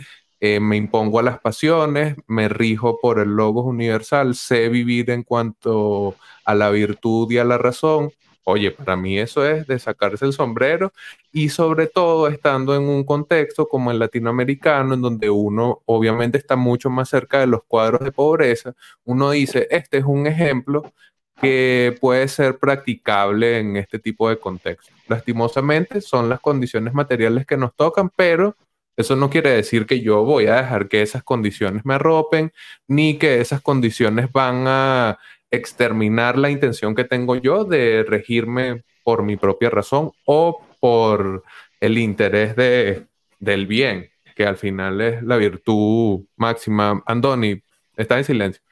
[0.46, 5.22] eh, me impongo a las pasiones, me rijo por el logos universal, sé vivir en
[5.22, 8.10] cuanto a la virtud y a la razón.
[8.44, 10.92] Oye, para mí eso es de sacarse el sombrero
[11.32, 16.54] y sobre todo estando en un contexto como el latinoamericano, en donde uno obviamente está
[16.54, 20.92] mucho más cerca de los cuadros de pobreza, uno dice, este es un ejemplo
[21.40, 24.92] que puede ser practicable en este tipo de contexto.
[25.08, 28.56] Lastimosamente son las condiciones materiales que nos tocan, pero
[28.96, 32.52] eso no quiere decir que yo voy a dejar que esas condiciones me arropen,
[32.86, 35.18] ni que esas condiciones van a
[35.50, 41.44] exterminar la intención que tengo yo de regirme por mi propia razón o por
[41.80, 43.06] el interés de,
[43.38, 47.02] del bien, que al final es la virtud máxima.
[47.06, 47.60] Andoni,
[47.96, 48.62] está en silencio.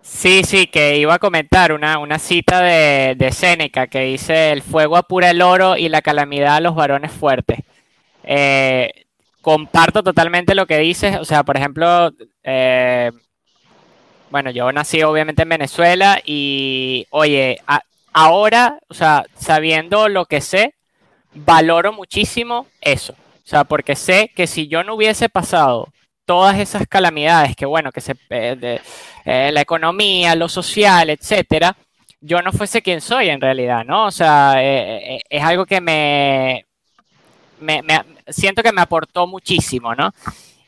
[0.00, 4.62] Sí, sí, que iba a comentar una, una cita de, de Séneca que dice, el
[4.62, 7.58] fuego apura el oro y la calamidad a los varones fuertes.
[8.24, 9.06] Eh,
[9.42, 13.10] comparto totalmente lo que dices, o sea, por ejemplo, eh,
[14.30, 17.60] bueno, yo nací obviamente en Venezuela y, oye,
[18.12, 20.74] ahora, o sea, sabiendo lo que sé,
[21.34, 23.12] valoro muchísimo eso.
[23.12, 25.88] O sea, porque sé que si yo no hubiese pasado
[26.26, 28.80] todas esas calamidades que, bueno, que se, eh,
[29.24, 31.74] eh, la economía, lo social, etcétera,
[32.20, 34.06] yo no fuese quien soy en realidad, ¿no?
[34.06, 36.66] O sea, eh, es algo que me,
[37.60, 37.82] me,
[38.26, 40.12] siento que me aportó muchísimo, ¿no?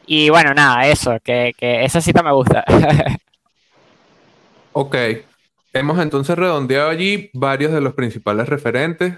[0.07, 2.65] Y bueno, nada, eso, que, que esa cita me gusta.
[4.73, 4.97] ok.
[5.73, 9.15] Hemos entonces redondeado allí varios de los principales referentes.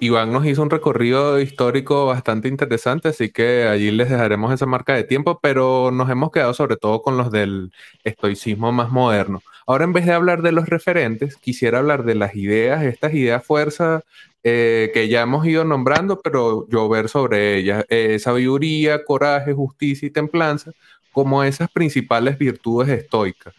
[0.00, 4.94] Iván nos hizo un recorrido histórico bastante interesante, así que allí les dejaremos esa marca
[4.94, 7.72] de tiempo, pero nos hemos quedado sobre todo con los del
[8.02, 9.42] estoicismo más moderno.
[9.66, 13.44] Ahora, en vez de hablar de los referentes, quisiera hablar de las ideas, estas ideas
[13.46, 14.02] fuerza
[14.42, 20.06] eh, que ya hemos ido nombrando, pero yo ver sobre ellas, eh, sabiduría, coraje, justicia
[20.06, 20.72] y templanza,
[21.12, 23.54] como esas principales virtudes estoicas.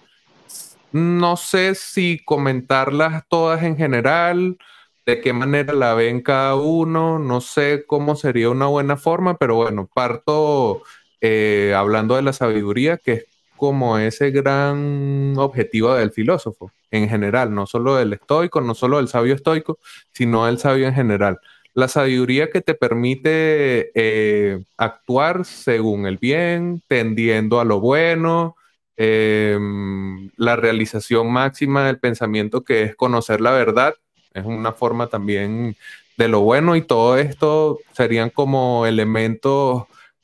[0.96, 4.58] No sé si comentarlas todas en general
[5.06, 9.56] de qué manera la ven cada uno, no sé cómo sería una buena forma, pero
[9.56, 10.84] bueno, parto
[11.20, 13.26] eh, hablando de la sabiduría, que es
[13.58, 19.10] como ese gran objetivo del filósofo en general, no solo del estoico, no solo del
[19.10, 19.80] sabio estoico,
[20.14, 21.40] sino del sabio en general.
[21.74, 28.55] la sabiduría que te permite eh, actuar según el bien, tendiendo a lo bueno,
[28.98, 33.96] em, la realización máxima del pensamiento que es conocer la verdad,
[34.34, 35.76] es una forma también
[36.18, 39.84] de lo bueno y todo esto serían como elementos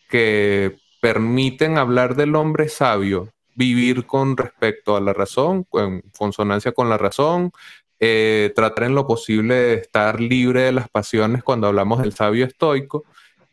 [0.10, 6.90] que permiten hablar del hombre sabio, vivir con respecto a la razón, en consonancia con
[6.90, 7.52] la razón,
[8.00, 12.46] eh, tratar en lo posible de estar libre de las pasiones cuando hablamos del sabio
[12.46, 13.04] estoico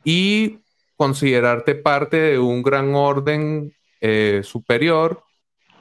[0.05, 0.59] y
[0.97, 5.25] considerarte parte de un gran orden eh, superior,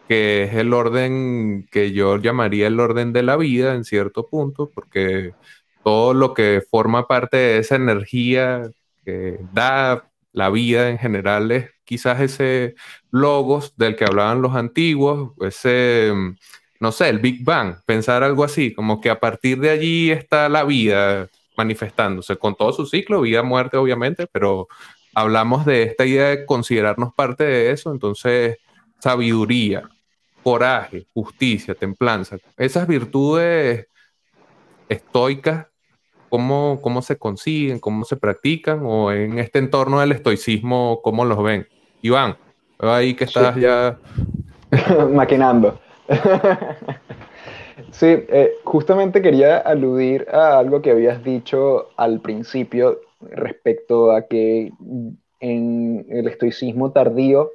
[0.08, 4.72] que es el orden que yo llamaría el orden de la vida en cierto punto,
[4.74, 5.34] porque
[5.84, 8.70] todo lo que forma parte de esa energía
[9.06, 12.76] que da la vida en general es quizás ese
[13.12, 16.14] logos del que hablaban los antiguos, ese
[16.80, 20.50] no sé, el Big Bang, pensar algo así, como que a partir de allí está
[20.50, 21.28] la vida
[21.58, 24.68] manifestándose con todo su ciclo, vida, muerte, obviamente, pero
[25.18, 28.60] hablamos de esta idea de considerarnos parte de eso, entonces
[29.00, 29.90] sabiduría,
[30.44, 33.88] coraje, justicia, templanza, esas virtudes
[34.88, 35.66] estoicas,
[36.30, 41.42] ¿cómo, cómo se consiguen, cómo se practican o en este entorno del estoicismo, cómo los
[41.42, 41.68] ven?
[42.04, 42.38] Iván,
[42.80, 43.98] veo ahí que estás ya
[45.12, 45.80] maquinando.
[47.90, 54.72] sí, eh, justamente quería aludir a algo que habías dicho al principio respecto a que
[55.40, 57.52] en el estoicismo tardío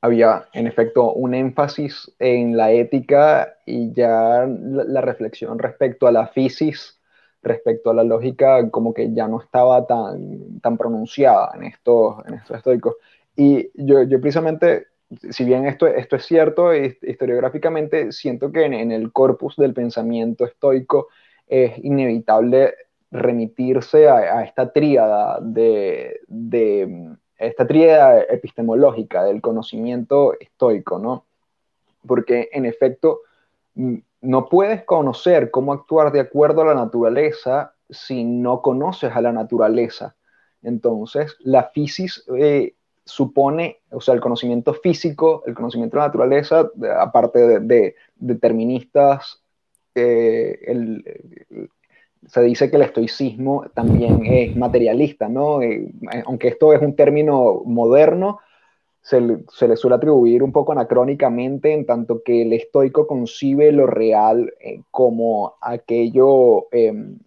[0.00, 6.26] había en efecto un énfasis en la ética y ya la, reflexión respecto a la
[6.26, 7.00] fisis,
[7.42, 12.34] respecto a la lógica, como que ya no estaba tan, tan pronunciada en estos, en
[12.34, 12.96] estos estoicos.
[13.36, 14.86] Y yo, yo precisamente
[15.30, 21.08] si bien esto, esto es cierto, historiográficamente siento que en, el corpus del pensamiento estoico
[21.46, 22.74] es inevitable
[23.12, 26.20] remitirse a, esta tríada de,
[27.38, 31.26] esta tríada epistemológica del conocimiento estoico, ¿no?
[32.06, 33.20] Porque en efecto
[33.74, 39.32] no puedes conocer cómo actuar de acuerdo a la naturaleza si no conoces a la
[39.32, 40.16] naturaleza.
[40.62, 46.70] Entonces, la fisis eh, supone, o sea, el conocimiento físico, el conocimiento de la naturaleza,
[46.98, 49.42] aparte de, deterministas,
[49.94, 50.58] eh,
[52.26, 55.62] se dice que el estoicismo también es materialista, ¿no?
[55.62, 55.90] Eh,
[56.26, 58.40] aunque esto es un término moderno,
[59.00, 64.52] se, le suele atribuir un poco anacrónicamente en tanto que el estoico concibe lo real
[64.60, 67.18] eh, como aquello em,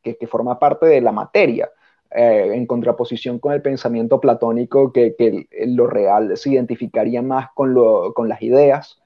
[0.00, 1.68] que, que, forma parte de la materia.
[2.10, 7.74] Eh, en contraposición con el pensamiento platónico, que, lo real se identificaría más con,
[8.28, 8.98] las ideas.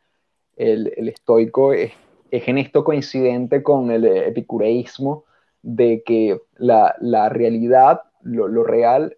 [0.56, 1.92] El, estoico es,
[2.32, 5.24] en esto coincidente con el epicureísmo
[5.62, 6.96] de que la,
[7.28, 9.16] realidad, lo, real,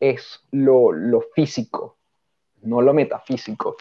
[0.00, 0.92] es lo,
[1.34, 1.96] físico,
[2.62, 3.76] no lo metafísico.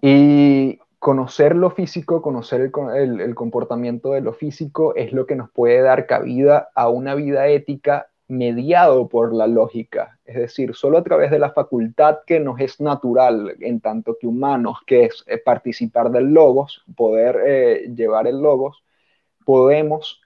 [0.00, 5.50] Y conocer lo físico, conocer el, el, comportamiento de lo físico es lo que nos
[5.50, 11.02] puede dar cabida a una vida ética mediado por la lógica, es decir, solo a
[11.02, 15.38] través de la facultad que nos es natural, en tanto que humanos, que es eh,
[15.38, 18.84] participar del logos, poder eh, llevar el logos,
[19.46, 20.20] podemos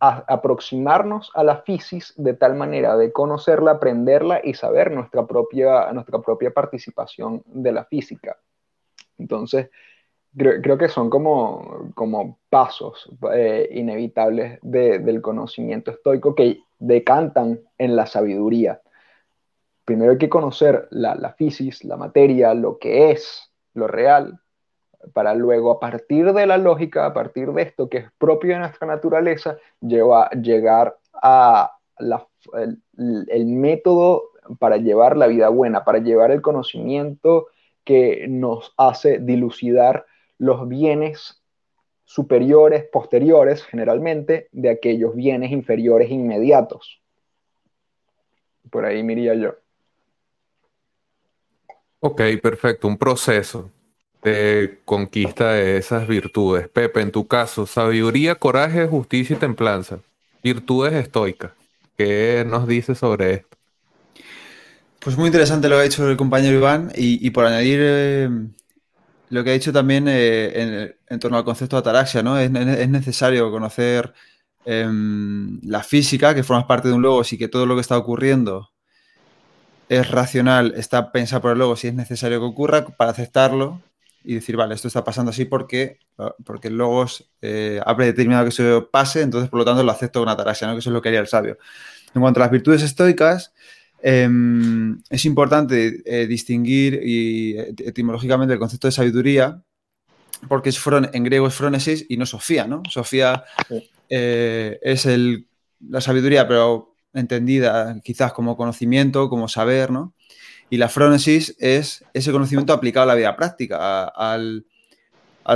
[0.00, 6.20] aproximarnos a la fisis de tal manera de conocerla, aprenderla y saber nuestra propia, nuestra
[6.20, 8.36] propia participación de la física.
[9.18, 9.70] Entonces,
[10.36, 18.06] creo, que son como, como pasos eh, inevitables del conocimiento estoico que decantan en la
[18.06, 18.80] sabiduría.
[19.84, 21.34] Primero hay que conocer la, la
[21.82, 24.40] la materia, lo que es, lo real,
[25.12, 28.60] para luego a partir de la lógica, a partir de esto que es propio de
[28.60, 31.72] nuestra naturaleza, lleva, llegar a
[32.54, 37.46] el, método para llevar la vida buena, para llevar el conocimiento
[37.84, 40.06] que nos hace dilucidar
[40.38, 41.37] los bienes
[42.08, 47.02] superiores, posteriores, generalmente, de aquellos bienes inferiores inmediatos.
[48.70, 49.56] Por ahí miría yo.
[52.00, 52.88] Ok, perfecto.
[52.88, 53.70] Un proceso
[54.22, 56.66] de conquista de esas virtudes.
[56.68, 60.00] Pepe, en tu caso, sabiduría, coraje, justicia y templanza.
[60.42, 61.52] Virtudes estoicas.
[61.98, 63.56] ¿Qué nos dice sobre esto?
[65.00, 68.28] Pues muy interesante lo que ha dicho el compañero Iván y, por añadir eh,
[69.30, 72.38] lo que ha dicho también eh, en, torno al concepto de ataraxia, ¿no?
[72.38, 74.12] Es, necesario conocer
[74.64, 77.96] em, la física, que formas parte de un logos y que todo lo que está
[77.96, 78.70] ocurriendo
[79.88, 83.82] es racional, está pensado por el logos y es necesario que ocurra para aceptarlo
[84.22, 85.98] y decir, vale, esto está pasando así porque,
[86.44, 90.20] porque el logos eh, ha predeterminado que eso pase, entonces por lo tanto lo acepto
[90.20, 90.74] con ataraxia, ¿no?
[90.74, 91.58] que eso es lo que haría el sabio.
[92.14, 93.54] En cuanto a las virtudes estoicas,
[94.02, 99.62] em, es importante eh, distinguir y, etimológicamente el concepto de sabiduría,
[100.48, 100.80] porque es
[101.12, 102.82] en griego es frónesis y no Sofía, ¿no?
[102.88, 103.44] Sofía
[104.08, 105.48] eh, es el,
[105.80, 110.14] la sabiduría, pero entendida quizás como conocimiento, como saber, ¿no?
[110.70, 114.66] Y la frónesis es ese conocimiento aplicado a la vida práctica, al,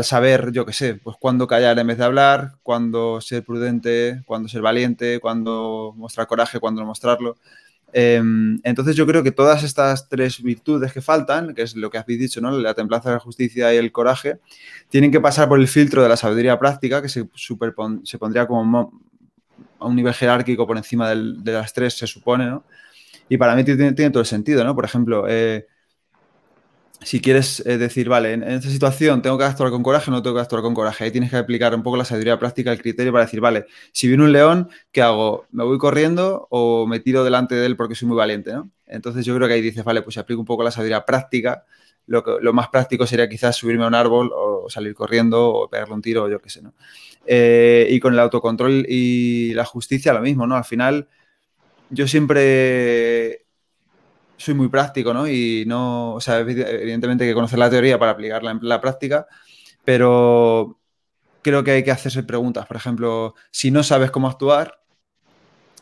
[0.03, 4.49] saber, yo qué sé, pues cuándo callar en vez de hablar, cuándo ser prudente, cuándo
[4.49, 7.37] ser valiente, cuándo mostrar coraje, cuándo no mostrarlo.
[7.93, 11.99] Em, entonces yo creo que todas estas tres virtudes que faltan, que es lo que
[11.99, 12.51] habéis dicho, ¿no?
[12.59, 14.39] La templanza, la justicia y el coraje,
[14.89, 18.93] tienen que pasar por el filtro de la sabiduría práctica, que se, se pondría como
[19.79, 22.65] a un nivel jerárquico por encima de las tres, se supone, ¿no?
[23.29, 24.75] Y para mí tiene, todo el sentido, ¿no?
[24.75, 25.67] Por ejemplo, eh,
[27.05, 30.23] si quieres eh, decir, vale, en, esta situación tengo que actuar con coraje o no
[30.23, 32.81] tengo que actuar con coraje, ahí tienes que aplicar un poco la sabiduría práctica, el
[32.81, 35.47] criterio para decir, vale, si viene un león, ¿qué hago?
[35.51, 38.71] ¿Me voy corriendo o me tiro delante de él porque soy muy valiente, ¿no?
[38.87, 41.65] Entonces yo creo que ahí dices, vale, pues si aplico un poco la sabiduría práctica,
[42.07, 45.95] lo, lo más práctico sería quizás subirme a un árbol o salir corriendo o pegarle
[45.95, 46.75] un tiro o yo qué sé, ¿no?
[47.27, 50.57] Eh, y con el autocontrol y la justicia lo mismo, ¿no?
[50.57, 51.09] Al final
[51.91, 53.45] yo siempre
[54.43, 55.29] soy muy práctico, ¿no?
[55.29, 59.27] Y no, o sea, evidentemente hay que conocer la teoría para aplicarla en la práctica,
[59.85, 60.81] pero
[61.43, 62.67] creo que hay que hacerse preguntas.
[62.67, 64.81] Por ejemplo, si no sabes cómo actuar,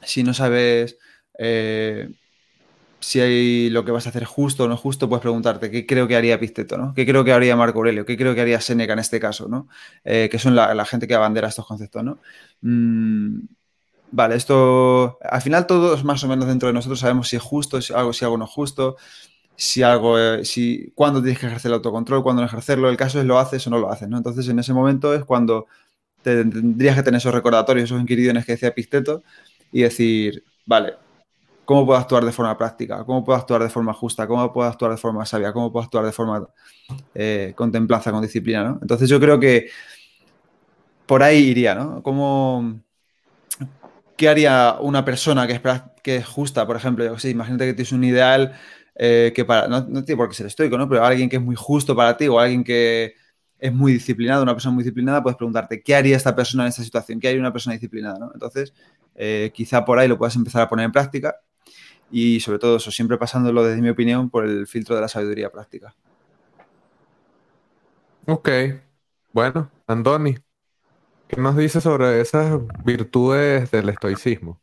[0.02, 0.98] si no sabes
[1.38, 2.10] eh,
[3.00, 6.06] si hay lo que vas a hacer justo o no justo, puedes preguntarte qué creo
[6.06, 6.94] que haría Pisteto, ¿no?
[6.94, 8.04] ¿Qué creo que haría Marco Aurelio?
[8.04, 9.68] ¿Qué creo que haría Seneca en este caso, ¿no?
[10.04, 12.18] Eh, que son la, gente que abandera estos conceptos, ¿no?
[12.60, 13.40] Mm,
[14.12, 17.80] vale, esto, al final todos más o menos dentro de nosotros sabemos si es justo,
[17.80, 18.96] si algo, si algo no es justo,
[19.56, 23.20] si algo, eh, si, cuándo tienes que ejercer el autocontrol, cuándo no ejercerlo, el caso
[23.20, 24.16] es lo haces o no lo haces, ¿no?
[24.16, 25.66] Entonces en ese momento es cuando
[26.22, 29.22] tendrías que tener esos recordatorios, esos inquiridones que decía Pisteto
[29.72, 30.94] y decir, vale,
[31.64, 33.04] ¿cómo puedo actuar de forma práctica?
[33.04, 34.26] ¿Cómo puedo actuar de forma justa?
[34.26, 35.52] ¿Cómo puedo actuar de forma sabia?
[35.52, 36.48] ¿Cómo puedo actuar de forma
[37.14, 38.78] eh, con templanza, con disciplina, ¿no?
[38.82, 39.68] Entonces yo creo que
[41.06, 42.02] por ahí iría, ¿no?
[42.02, 42.80] ¿Cómo
[44.20, 45.62] ¿qué haría una persona que es,
[46.02, 47.02] que es justa, por ejemplo?
[47.06, 48.52] Yo sé, imagínate que tienes un ideal
[48.94, 50.86] eh, que para, no, tiene por qué ser estoico, ¿no?
[50.90, 53.14] Pero alguien que es muy justo para ti o alguien que
[53.58, 56.82] es muy disciplinado, una persona muy disciplinada, puedes preguntarte, ¿qué haría esta persona en esta
[56.82, 57.18] situación?
[57.18, 58.18] ¿Qué haría una persona disciplinada?
[58.18, 58.30] ¿no?
[58.34, 58.74] Entonces,
[59.14, 61.36] eh, quizá por ahí lo puedas empezar a poner en práctica
[62.10, 65.48] y sobre todo eso, siempre pasándolo desde mi opinión por el filtro de la sabiduría
[65.48, 65.94] práctica.
[68.26, 68.50] Ok,
[69.32, 70.36] bueno, Andoni,
[71.30, 74.58] ¿Qué nos dice sobre esas virtudes del estoicismo?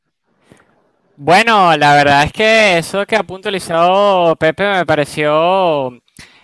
[1.15, 5.93] Bueno, la verdad es que eso que ha puntualizado Pepe me pareció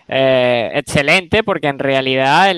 [0.07, 2.53] eh, excelente porque en realidad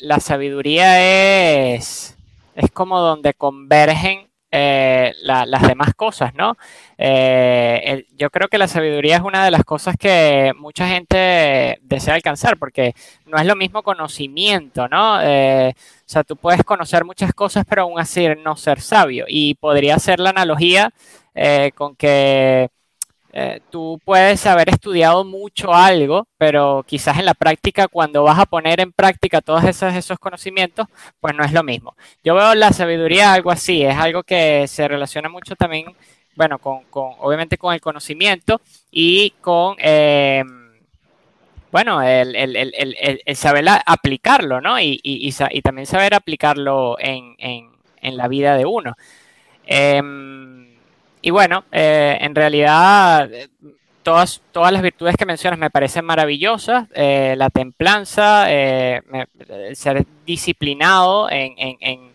[0.00, 2.16] la sabiduría es,
[2.54, 6.58] es como donde convergen eh, las demás cosas, ¿no?
[6.98, 12.14] Eh, yo creo que la sabiduría es una de las cosas que mucha gente desea
[12.14, 12.94] alcanzar, porque
[13.24, 15.22] no es lo mismo conocimiento, ¿no?
[15.22, 19.24] Eh, o sea, tú puedes conocer muchas cosas, pero aún así no ser sabio.
[19.26, 20.92] Y podría ser la analogía
[21.74, 22.68] con que
[23.34, 28.44] eh, tú puedes haber estudiado mucho algo, pero quizás en la práctica, cuando vas a
[28.44, 30.86] poner en práctica todos esos, esos conocimientos,
[31.18, 31.96] pues no es lo mismo.
[32.22, 35.96] Yo veo la sabiduría algo así, es algo que se relaciona mucho también,
[36.36, 38.60] bueno, con, obviamente con el conocimiento
[38.90, 40.44] y con, eh,
[41.70, 42.36] bueno, el,
[43.34, 44.78] saber aplicarlo, ¿no?
[44.78, 45.32] Y,
[45.64, 47.70] también saber aplicarlo en,
[48.02, 48.94] la vida de uno.
[49.64, 50.71] Em,
[51.22, 53.30] y bueno, eh, en realidad
[54.02, 56.88] todas, todas las virtudes que mencionas me parecen maravillosas.
[56.94, 59.00] Eh, la templanza, eh,
[59.74, 62.10] ser disciplinado en,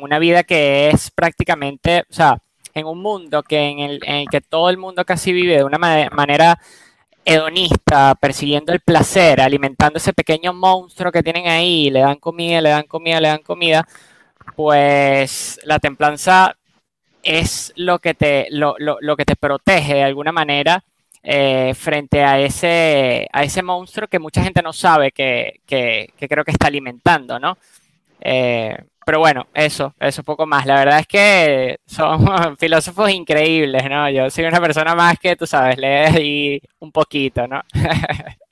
[0.00, 2.38] una vida que es prácticamente, o sea,
[2.74, 4.00] en un mundo que en el,
[4.30, 6.58] que todo el mundo casi vive de una manera
[7.24, 12.68] hedonista, persiguiendo el placer, alimentando ese pequeño monstruo que tienen ahí, le dan comida, le
[12.70, 13.86] dan comida, le dan comida,
[14.54, 16.56] pues la templanza
[17.24, 18.76] es lo que te, lo,
[19.16, 20.84] que te protege de alguna manera
[21.22, 26.50] eh, frente a ese, a ese monstruo que mucha gente no sabe que, creo que
[26.50, 27.56] está alimentando, ¿no?
[28.20, 30.64] Eh, pero bueno, eso, eso poco más.
[30.66, 32.26] La verdad es que son
[32.58, 34.08] filósofos increíbles, ¿no?
[34.10, 37.62] Yo soy una persona más que, tú sabes, leer un poquito, ¿no?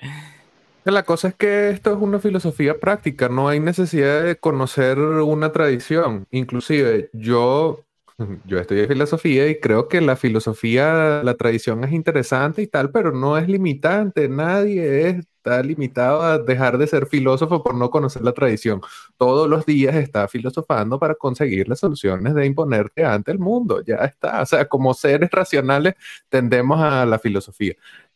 [0.84, 5.52] La cosa es que esto es una filosofía práctica, no hay necesidad de conocer una
[5.52, 6.26] tradición.
[6.32, 7.84] Inclusive yo
[8.46, 13.12] yo estudié filosofía y creo que la filosofía, la tradición es interesante y tal, pero
[13.12, 14.28] no es limitante.
[14.28, 18.80] Nadie está limitado a dejar de ser filósofo por no conocer la tradición.
[19.16, 23.82] Todos los días está filosofando para conseguir las soluciones de imponerte ante el mundo.
[23.84, 24.42] Ya está.
[24.42, 25.94] O sea, como seres racionales
[26.28, 27.74] tendemos a la filosofía.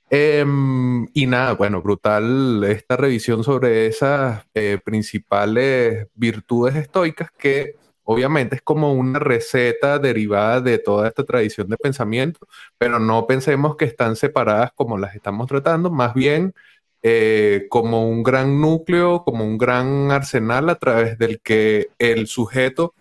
[0.08, 7.74] Em, y nada, bueno, brutal esta revisión sobre esas eh, principales virtudes estoicas que
[8.06, 12.40] obviamente es como una receta derivada de toda esta tradición de pensamiento,
[12.78, 16.54] pero no pensemos que están separadas como las estamos tratando, más bien
[17.02, 22.94] eh, como un gran núcleo, como un gran arsenal a través del que el sujeto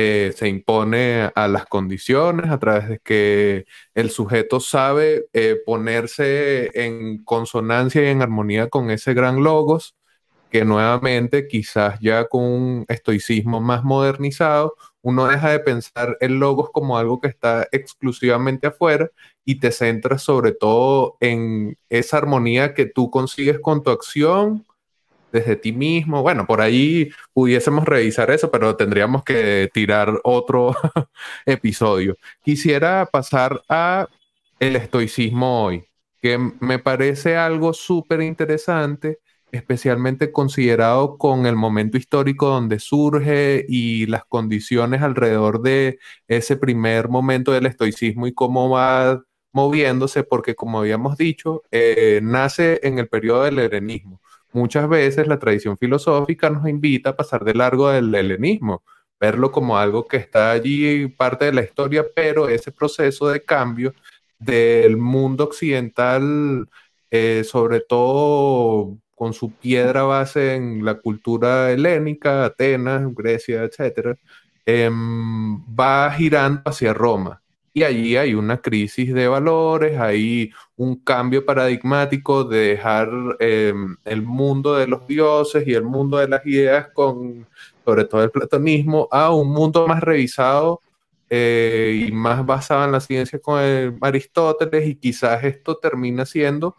[0.00, 6.70] eh, se impone a las condiciones, a través de que el sujeto sabe eh, ponerse
[6.74, 9.96] en consonancia y en armonía con ese gran logos,
[10.50, 16.70] que nuevamente quizás ya con un estoicismo más modernizado, uno deja de pensar el logos
[16.72, 19.10] como algo que está exclusivamente afuera
[19.44, 24.66] y te centras sobre todo en esa armonía que tú consigues con tu acción
[25.32, 26.22] desde ti mismo.
[26.22, 30.74] Bueno, por ahí pudiésemos revisar eso, pero tendríamos que tirar otro
[31.46, 32.16] episodio.
[32.42, 34.08] Quisiera pasar a
[34.58, 35.84] el estoicismo hoy,
[36.20, 39.20] que me parece algo súper interesante,
[39.52, 47.08] especialmente considerado con el momento histórico donde surge y las condiciones alrededor de ese primer
[47.08, 49.22] momento del estoicismo y cómo va
[49.52, 54.20] moviéndose, porque como habíamos dicho, eh, nace en el periodo del helenismo.
[54.52, 58.82] Muchas veces la tradición filosófica nos invita a pasar de largo del helenismo,
[59.20, 63.94] verlo como algo que está allí, parte de la historia, pero ese proceso de cambio
[64.38, 66.68] del mundo occidental,
[67.10, 74.16] eh, sobre todo con su piedra base en la cultura helénica, Atenas, Grecia, etc.,
[74.64, 77.42] em, va girando hacia Roma.
[77.74, 83.10] Y allí hay una crisis de valores, hay un cambio paradigmático de dejar
[83.40, 87.46] em, el mundo de los dioses y el mundo de las ideas, con,
[87.84, 90.80] sobre todo el platonismo, a un mundo más revisado
[91.30, 93.60] eh, y más basado en la ciencia con
[94.00, 96.76] Aristóteles y quizás esto termina siendo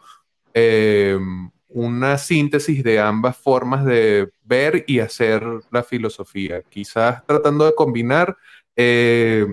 [0.54, 7.76] em, una síntesis de ambas formas de ver y hacer la filosofía, quizás tratando de
[7.76, 8.36] combinar
[8.76, 9.46] eh,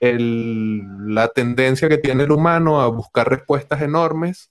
[0.00, 4.50] la tendencia que tiene el humano a buscar respuestas enormes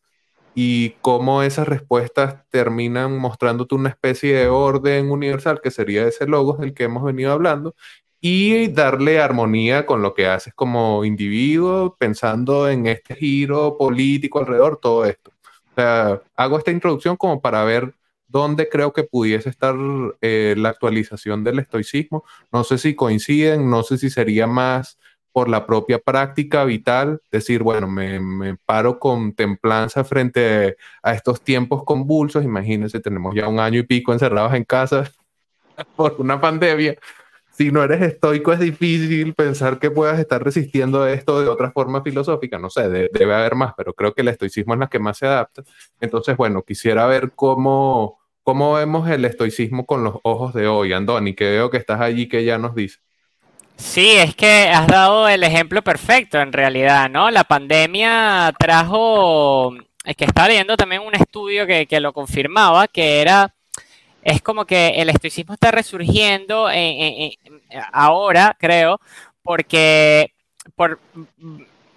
[0.55, 6.57] y cómo esas respuestas terminan mostrándote una especie de orden universal, que sería ese logo
[6.57, 7.76] del que hemos venido hablando,
[8.22, 14.80] y darle armonía con lo que haces como individuo, pensando en este giro político alrededor,
[14.82, 15.34] todo esto.
[15.76, 17.93] Hago esta introducción como para ver
[18.28, 19.76] dónde creo que pudiese estar
[20.21, 22.24] eh, la actualización del estoicismo.
[22.51, 24.97] No sé si coinciden, no sé si sería más
[25.32, 31.84] por la propia práctica vital, decir, bueno, me, paro con templanza frente a estos tiempos
[31.84, 35.11] convulsos, imagínense, tenemos ya un año y pico encerrados en casa
[35.95, 36.95] por una pandemia.
[37.53, 42.01] Si no eres estoico es difícil pensar que puedas estar resistiendo esto de otra forma
[42.01, 45.19] filosófica, no sé, debe haber más, pero creo que el estoicismo es la que más
[45.19, 45.63] se adapta.
[46.01, 51.35] Entonces, bueno, quisiera ver cómo, cómo vemos el estoicismo con los ojos de hoy, Andoni,
[51.35, 52.99] que veo que estás allí, que ya nos dice.
[53.75, 57.31] Sí, es que has dado el ejemplo perfecto en realidad, ¿no?
[57.31, 59.75] La pandemia trajo,
[60.05, 63.53] es que estaba leyendo también un estudio que, lo confirmaba, que era,
[64.24, 66.67] es como que el estoicismo está resurgiendo
[67.91, 68.99] ahora, creo,
[69.41, 70.34] porque,
[70.76, 70.99] por,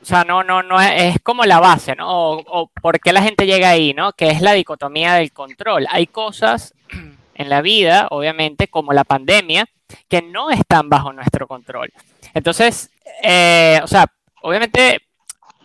[0.03, 2.31] o sea, no, no, no es, como la base, ¿no?
[2.33, 4.13] O, por qué la gente llega ahí, ¿no?
[4.13, 5.87] Que es la dicotomía del control.
[5.91, 6.75] Hay cosas
[7.35, 9.67] en la vida, obviamente, como la pandemia,
[10.09, 11.93] que no están bajo nuestro control.
[12.35, 12.91] Entonces,
[13.23, 14.07] eh, o sea,
[14.43, 15.06] obviamente,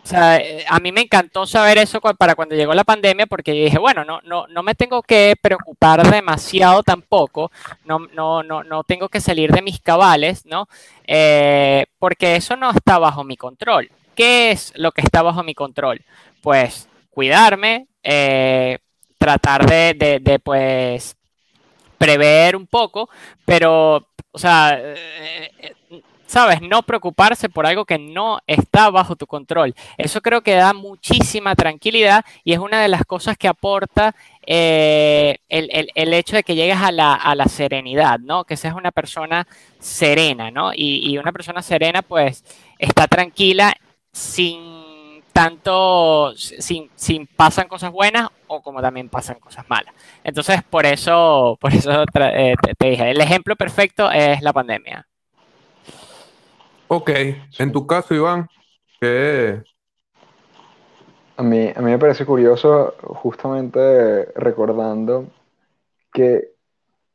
[0.02, 3.64] o sea, a mí me encantó saber eso para cuando llegó la pandemia, porque yo
[3.64, 7.52] dije, bueno, no, no, no me tengo que preocupar demasiado tampoco,
[7.84, 10.68] no, no, no, no tengo que salir de mis cabales, ¿no?
[11.06, 13.90] Eh, porque eso no está bajo mi control.
[14.16, 16.02] ¿Qué es lo que está bajo mi control?
[16.42, 18.78] Pues cuidarme, eh,
[19.18, 21.16] tratar de, de, pues,
[21.96, 23.08] prever un poco,
[23.44, 29.26] pero o sea, eh, eh, sabes, no preocuparse por algo que no está bajo tu
[29.26, 29.74] control.
[29.98, 34.14] Eso creo que da muchísima tranquilidad y es una de las cosas que aporta
[34.46, 38.44] eh, el, hecho de que llegues a la, serenidad, ¿no?
[38.44, 39.46] Que seas una persona
[39.78, 40.72] serena, ¿no?
[40.72, 42.44] Y, y una persona serena, pues,
[42.78, 43.74] está tranquila
[44.10, 49.94] sin tanto sin, sin, pasan cosas buenas o como también pasan cosas malas.
[50.24, 55.06] Entonces, por eso, por eso eh, te, dije, el ejemplo perfecto es la pandemia.
[56.94, 57.10] Ok,
[57.58, 58.48] en tu caso, Iván,
[59.00, 59.62] ¿qué?
[61.38, 65.28] A mí, a mí me parece curioso, justamente recordando
[66.12, 66.50] que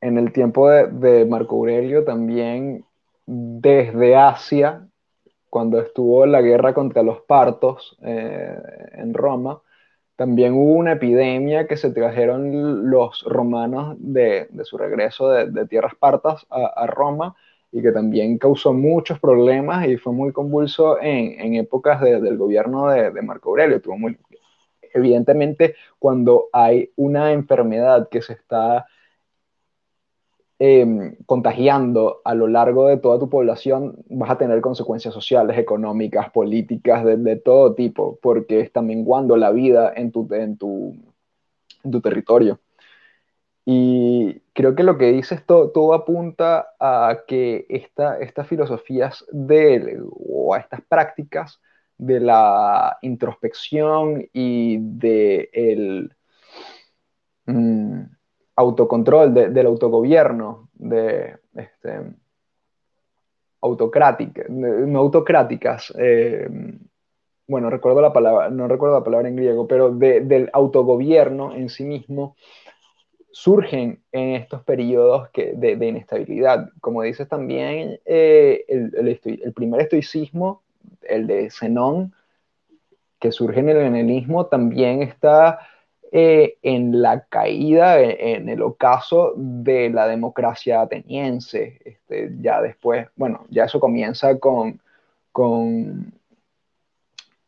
[0.02, 2.86] en el tiempo de, Marco Aurelio también
[3.28, 4.88] desde Asia,
[5.48, 8.58] cuando estuvo la guerra contra los partos eh,
[8.94, 9.62] en Roma,
[10.16, 16.48] también hubo una epidemia que se trajeron los romanos de, su regreso de, tierras partas
[16.50, 17.36] a, Roma
[17.72, 23.22] y que también causó muchos problemas y fue muy convulso en, épocas del gobierno de,
[23.22, 23.82] Marco Aurelio.
[23.82, 24.18] Tuvo muy,
[24.94, 28.88] evidentemente, cuando hay una enfermedad que se está
[30.60, 36.32] Em, contagiando a lo largo de toda tu población, vas a tener consecuencias sociales, económicas,
[36.32, 40.96] políticas, de, todo tipo, porque está menguando la vida en tu, en tu,
[41.84, 42.60] en tu territorio.
[43.70, 50.00] Y creo que lo que dices todo, todo apunta a que esta, estas filosofías de,
[50.10, 51.60] o a estas prácticas
[51.98, 56.16] de la introspección y de el,
[57.48, 58.04] mm,
[58.56, 62.00] autocontrol, del autogobierno, de este,
[63.60, 66.48] no autocráticas, eh,
[67.48, 71.84] bueno, recuerdo la palabra, no recuerdo la palabra en griego, pero del autogobierno en sí
[71.84, 72.38] mismo,
[73.38, 76.70] surgen en estos periodos de, inestabilidad.
[76.82, 80.64] Como dices también, eh, el, primer estoicismo,
[81.04, 82.16] el de Zenón,
[83.20, 85.60] que surge en el helenismo, también está
[86.12, 91.80] eh, en la caída, en, el ocaso de la democracia ateniense.
[91.86, 94.82] Este, ya después, bueno, ya eso comienza con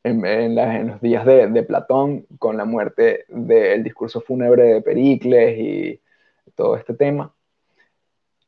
[0.03, 6.01] en, los días de, Platón, con la muerte del discurso fúnebre de Pericles y
[6.55, 7.33] todo este tema.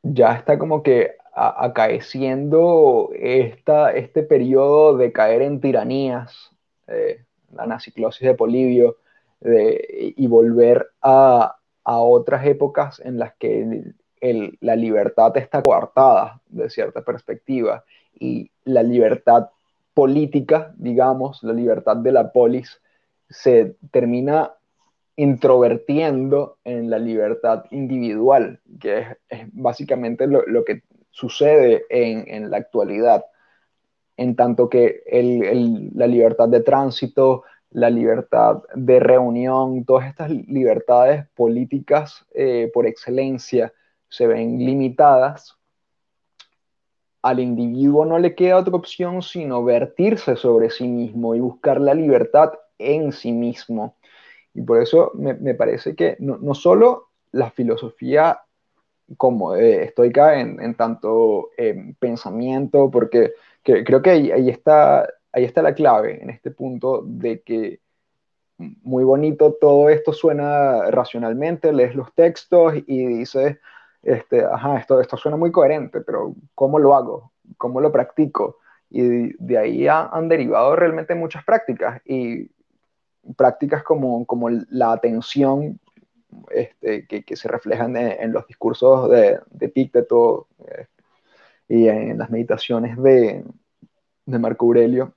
[0.02, 6.50] Ya está como que acaeciendo esta, este periodo de caer en tiranías,
[6.88, 8.96] eh, la naciclosis de Polibio,
[9.44, 13.92] y volver a, otras épocas en las que
[14.60, 17.84] la libertad está coartada de cierta perspectiva
[18.14, 19.48] y la libertad
[19.94, 22.80] política, digamos, la libertad de la polis,
[23.28, 24.52] se termina
[25.16, 33.24] introvertiendo en la libertad individual, que es, básicamente lo, que sucede en, la actualidad,
[34.16, 35.02] en tanto que
[35.94, 43.72] la libertad de tránsito, la libertad de reunión, todas estas libertades políticas eh, por excelencia
[44.08, 45.56] se ven limitadas,
[47.22, 51.94] al individuo no le queda otra opción sino vertirse sobre sí mismo y buscar la
[51.94, 53.96] libertad en sí mismo.
[54.54, 58.40] Y por eso me, parece que no, solo la filosofía
[59.16, 65.74] como eh, estoica en, tanto eh, pensamiento, porque creo que ahí está ahí está la
[65.74, 67.80] clave en este punto de que
[68.58, 73.58] muy bonito todo esto suena racionalmente, lees los textos y dices,
[74.02, 77.32] este, ajá, esto, esto suena muy coherente, pero ¿cómo lo hago?
[77.56, 78.58] ¿Cómo lo practico?
[78.90, 82.50] Y de ahí han derivado realmente muchas prácticas y
[83.36, 85.80] prácticas como, como la atención
[86.50, 90.86] este, que, que, se reflejan en, los discursos de, de Pícteto eh,
[91.68, 93.44] y en las meditaciones de,
[94.26, 95.14] de Marco Aurelio,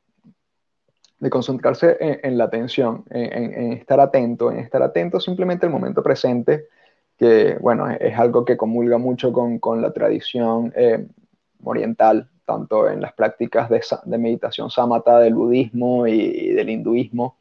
[1.20, 6.68] de concentrarse en, la atención, en, estar atento, en estar atento simplemente al momento presente,
[7.18, 11.06] que bueno, es, algo que comulga mucho con, la tradición eh,
[11.64, 17.38] oriental, tanto en las prácticas de, meditación samata del budismo y, del hinduismo.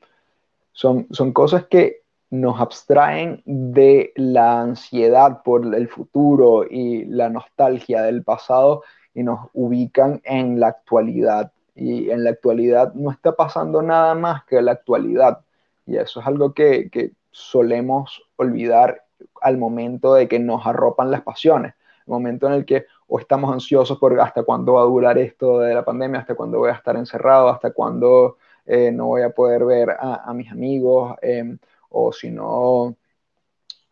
[0.73, 8.03] Son, son cosas que nos abstraen de la ansiedad por el futuro y la nostalgia
[8.03, 8.83] del pasado
[9.15, 14.45] y nos ubican en la actualidad y en la actualidad no está pasando nada más
[14.45, 15.41] que la actualidad.
[15.87, 19.04] Y eso es algo que, que solemos olvidar
[19.41, 21.75] al momento de que nos arropan las pasiones,
[22.07, 25.61] el momento en el que o estamos ansiosos por hasta cuándo va a durar esto
[25.61, 29.31] de la pandemia, hasta cuándo voy a estar encerrado, hasta cuándo eh, no voy a
[29.31, 31.59] poder ver a, mis amigos, em,
[31.91, 32.97] o si no,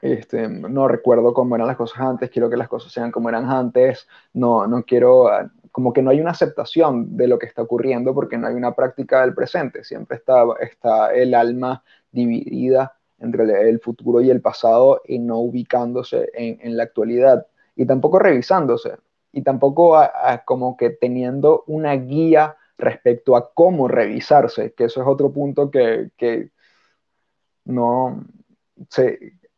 [0.01, 3.51] este, no recuerdo cómo eran las cosas antes, quiero que las cosas sean como eran
[3.51, 5.29] antes, no, no quiero
[5.73, 8.75] como que no hay una aceptación de lo que está ocurriendo porque no hay una
[8.75, 15.01] práctica del presente, siempre está, está el alma dividida entre el futuro y el pasado
[15.07, 17.47] y no ubicándose en, la actualidad
[17.77, 18.97] y tampoco revisándose
[19.33, 19.99] y tampoco
[20.45, 26.51] como que teniendo una guía respecto a cómo revisarse, que eso es otro punto que,
[27.65, 28.25] no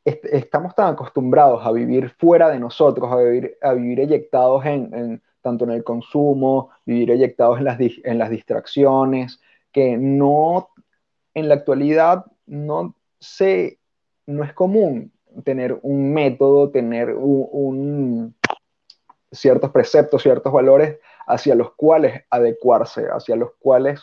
[0.04, 5.64] estamos tan acostumbrados a vivir fuera de nosotros, a vivir, a vivir eyectados en, tanto
[5.64, 9.40] en el consumo, vivir eyectados en las, en las distracciones,
[9.72, 10.68] que no,
[11.32, 12.94] en la actualidad no
[14.26, 15.12] no es común
[15.44, 18.34] tener un método, tener un,
[19.32, 24.00] ciertos preceptos, ciertos valores hacia los cuales adecuarse, hacia los cuales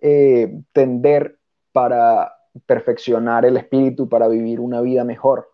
[0.00, 1.38] eh, tender
[1.72, 2.34] para
[2.66, 5.50] perfeccionar el espíritu, para vivir una vida mejor,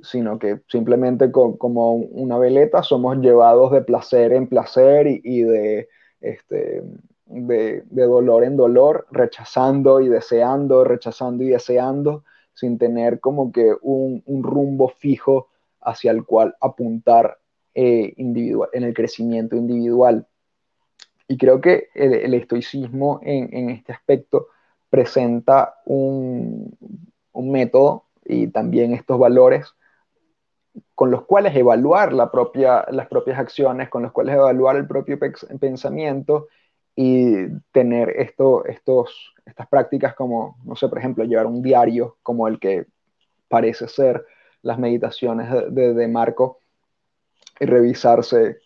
[0.00, 5.88] sino que simplemente como una veleta somos llevados de placer en placer y, de,
[6.20, 6.82] este,
[7.30, 12.24] de, dolor en dolor, rechazando y deseando, rechazando y deseando,
[12.54, 15.48] sin tener como que un, rumbo fijo
[15.80, 17.38] hacia el cual apuntar
[17.74, 20.26] eh, individual, en el crecimiento individual.
[21.28, 24.48] Y creo que el, estoicismo en, este aspecto
[24.90, 26.76] presenta un,
[27.32, 29.66] método y también estos valores
[30.94, 35.18] con los cuales evaluar la propia, las propias acciones, con los cuales evaluar el propio
[35.18, 36.48] pensamiento
[36.96, 42.48] y tener esto, estos, estas prácticas como, no sé, por ejemplo, llevar un diario como
[42.48, 42.86] el que
[43.48, 44.24] parece ser
[44.62, 46.58] las meditaciones de, Marco
[47.58, 48.58] y revisarse,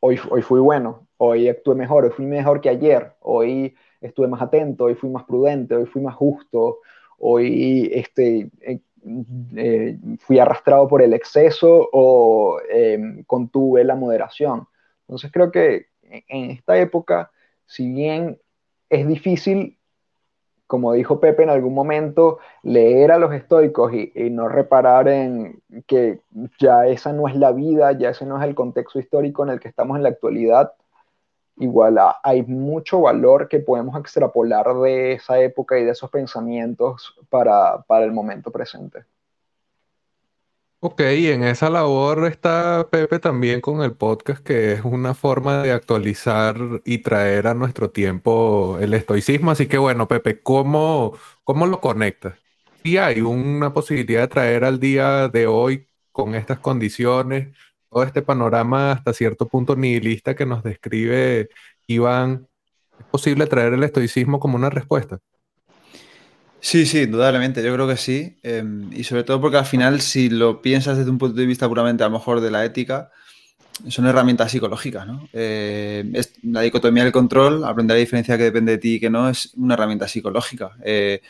[0.00, 4.42] hoy, hoy fui bueno, hoy actué mejor, hoy fui mejor que ayer, hoy estuve más
[4.42, 6.80] atento, hoy fui más prudente, hoy fui más justo,
[7.18, 8.80] hoy este, eh,
[9.56, 14.66] eh, fui arrastrado por el exceso o em, contuve la moderación.
[15.02, 17.30] Entonces creo que en esta época
[17.66, 18.38] si bien
[18.90, 19.78] es difícil,
[20.66, 26.20] como dijo Pepe en algún momento, leer a los estoicos y, no reparar en que
[26.58, 29.60] ya esa no es la vida, ya ese no es el contexto histórico en el
[29.60, 30.72] que estamos en la actualidad,
[31.56, 37.84] igual hay mucho valor que podemos extrapolar de esa época y de esos pensamientos para
[38.04, 39.04] el momento presente.
[40.86, 45.62] Ok, y en esa labor está Pepe también con el podcast, que es una forma
[45.62, 49.50] de actualizar y traer a nuestro tiempo el estoicismo.
[49.50, 52.34] Así que bueno, Pepe, ¿cómo, cómo lo conectas?
[52.82, 57.56] Si hay una posibilidad de traer al día de hoy con estas condiciones,
[57.88, 61.48] todo este panorama hasta cierto punto nihilista que nos describe
[61.86, 62.46] Iván,
[62.98, 65.18] ¿es posible traer el estoicismo como una respuesta?
[66.66, 68.38] Sí, sí, indudablemente, yo creo que sí.
[68.42, 71.68] Em, y sobre todo porque al final, si lo piensas desde un punto de vista
[71.68, 73.10] puramente a lo mejor de la ética,
[73.88, 75.28] son herramientas psicológicas, ¿no?
[75.34, 76.04] Eh,
[76.44, 79.52] la dicotomía del control, aprender la diferencia que depende de ti y que no, es
[79.56, 80.72] una herramienta psicológica.
[80.84, 81.20] Eh,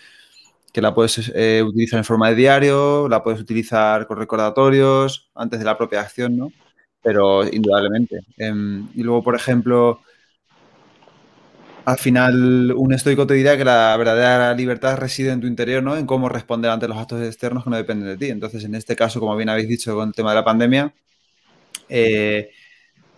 [0.72, 5.60] que la puedes eh, utilizar en forma de diario, la puedes utilizar con recordatorios, antes
[5.60, 6.52] de la propia acción, ¿no?
[7.02, 8.20] Pero indudablemente.
[8.38, 10.00] Em, y luego, por ejemplo,
[11.84, 15.96] al final, un estoico te dirá que la verdadera libertad reside en tu interior, ¿no?
[15.96, 18.30] En cómo responder ante los actos externos que no dependen de ti.
[18.30, 20.94] Entonces, en este caso, como bien habéis dicho con el tema de la pandemia,
[21.88, 22.50] eh,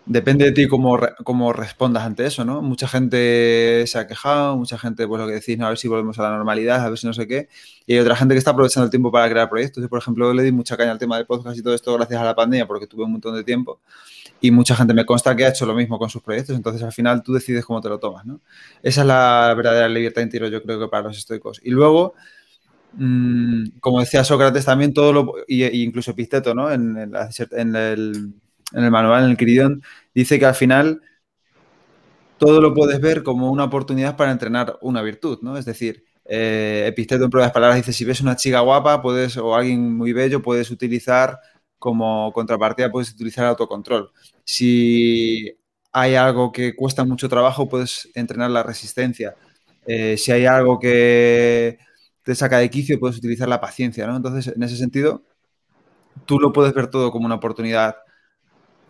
[0.05, 2.61] depende de ti cómo, cómo, respondas ante eso, ¿no?
[2.63, 5.67] Mucha gente se ha quejado, mucha gente, pues lo que decís, ¿no?
[5.67, 7.49] a ver si volvemos a la normalidad, a ver si no sé qué.
[7.87, 9.87] Y hay otra gente que está aprovechando el tiempo para crear proyectos.
[9.89, 12.25] Por ejemplo, le di mucha caña al tema del podcast y todo esto gracias a
[12.25, 13.81] la pandemia porque tuve un montón de tiempo
[14.41, 16.93] y mucha gente me consta que ha hecho lo mismo con sus proyectos, entonces al
[16.93, 18.41] final tú decides cómo te lo tomas, ¿no?
[18.83, 21.61] Esa es la verdadera libertad interior, yo creo que para los estoicos.
[21.65, 22.15] Y luego,
[22.95, 26.71] mm, como decía Sócrates también, todo lo, y, incluso Episteto, ¿no?
[26.71, 29.83] En, el, manual, en el Quiridión,
[30.15, 31.01] dice que al final
[32.39, 35.57] todo lo puedes ver como una oportunidad para entrenar una virtud, ¿no?
[35.57, 39.55] Es decir, eh, Episteto en pruebas palabras dice, si ves una chica guapa puedes, o
[39.55, 41.39] alguien muy bello, puedes utilizar
[41.87, 44.11] como contrapartida puedes utilizar el autocontrol.
[44.45, 45.57] Si
[45.93, 49.37] hay algo que cuesta mucho trabajo, puedes entrenar la resistencia.
[49.87, 51.79] Eh, si hay algo que
[52.25, 54.17] te saca de quicio, puedes utilizar la paciencia, ¿no?
[54.17, 55.23] Entonces, en ese sentido,
[56.25, 57.95] tú lo puedes ver todo como una oportunidad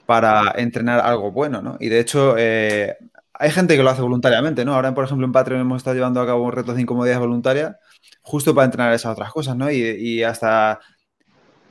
[0.06, 1.76] para entrenar algo bueno, ¿no?
[1.78, 2.96] Y de hecho, eh,
[3.34, 4.74] hay gente que lo hace voluntariamente, ¿no?
[4.74, 7.78] Ahora, por ejemplo, en Patreon hemos estado llevando a cabo un reto de incomodidad voluntaria
[8.22, 9.70] justo para entrenar esas otras cosas, ¿no?
[9.70, 10.80] y hasta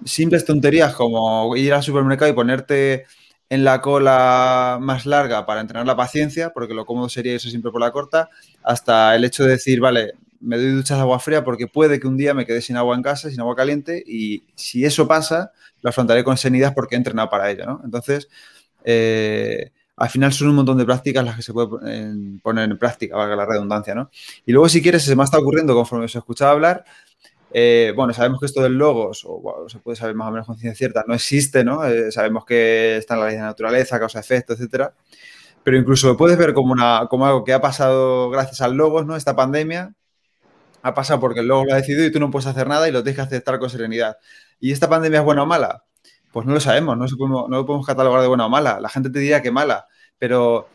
[0.03, 3.05] simples tonterías como ir al supermercado y ponerte
[3.49, 7.71] en la cola más larga para entrenar la paciencia, porque lo cómodo sería eso siempre
[7.71, 8.29] por la corta,
[8.63, 12.07] hasta el hecho de decir, vale, me doy duchas de agua fría porque puede que
[12.07, 15.51] un día me quede sin agua en casa, sin agua caliente, y si eso pasa,
[15.81, 17.81] lo afrontaré con serenidad porque he entrenado para ello, ¿no?
[17.83, 18.27] Entonces,
[18.83, 23.15] eh, al final son un montón de prácticas las que se pueden poner en práctica,
[23.15, 24.09] valga la redundancia, ¿no?
[24.45, 26.85] Y luego, si quieres, se me está ocurriendo conforme os escuchaba hablar,
[27.51, 30.57] eh, bueno, sabemos que esto del logos, o se puede saber más o menos con
[30.57, 31.85] ciencia cierta, no existe, ¿no?
[31.85, 34.93] Eh, sabemos que está en la ley de naturaleza, causa-efecto, etcétera.
[35.63, 39.05] Pero incluso lo puedes ver como, una, como algo que ha pasado gracias al logos,
[39.05, 39.15] ¿no?
[39.15, 39.93] Esta pandemia
[40.83, 42.91] ha pasado porque el logos lo ha decidido y tú no puedes hacer nada y
[42.91, 44.17] lo tienes que aceptar con serenidad.
[44.59, 45.83] ¿Y esta pandemia es buena o mala?
[46.31, 48.79] Pues no lo sabemos, no, no lo podemos catalogar de buena o mala.
[48.79, 49.87] La gente te diría que mala,
[50.19, 50.67] Pero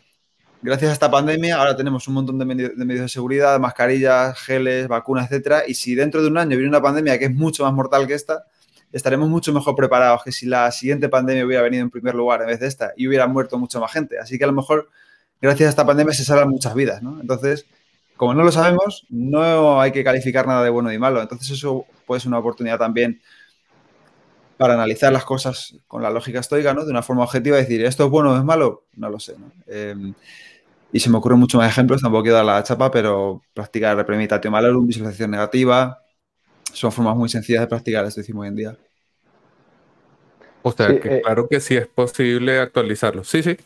[0.61, 5.25] gracias a esta pandemia ahora tenemos un montón de, medios de seguridad, mascarillas, geles, vacunas,
[5.25, 5.63] etcétera.
[5.67, 8.13] Y si dentro de un año viene una pandemia que es mucho más mortal que
[8.13, 8.45] esta,
[8.91, 12.47] estaremos mucho mejor preparados que si la siguiente pandemia hubiera venido en primer lugar en
[12.47, 14.19] vez de esta y hubiera muerto mucha más gente.
[14.19, 14.89] Así que a lo mejor
[15.41, 17.01] gracias a esta pandemia se salvan muchas vidas.
[17.01, 17.65] Entonces,
[18.15, 21.21] como no lo sabemos, no hay que calificar nada de bueno y malo.
[21.21, 23.21] Entonces eso puede ser una oportunidad también
[24.57, 26.85] para analizar las cosas con la lógica estoica, ¿no?
[26.85, 28.83] De una forma objetiva, decir, ¿esto es bueno o es malo?
[28.95, 29.33] No lo sé.
[29.65, 30.13] Em,
[30.93, 34.51] y se me ocurren muchos más ejemplos, tampoco quiero dar la chapa, pero practicar repremitatio
[34.51, 36.01] malorum, visualización negativa,
[36.73, 38.77] son formas muy sencillas de practicar esto decimos hoy en día.
[40.63, 43.23] O sea, que eh, claro que sí es posible actualizarlo.
[43.23, 43.57] Sí, sí.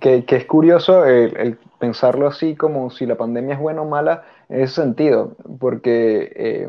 [0.00, 4.62] Que, es curioso el, pensarlo así como si la pandemia es buena o mala en
[4.62, 6.68] ese sentido, porque eh,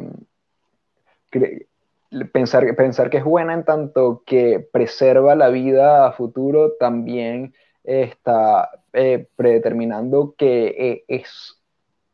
[2.32, 7.53] pensar, pensar que es buena en tanto que preserva la vida a futuro también
[7.84, 11.59] está eh, predeterminando que es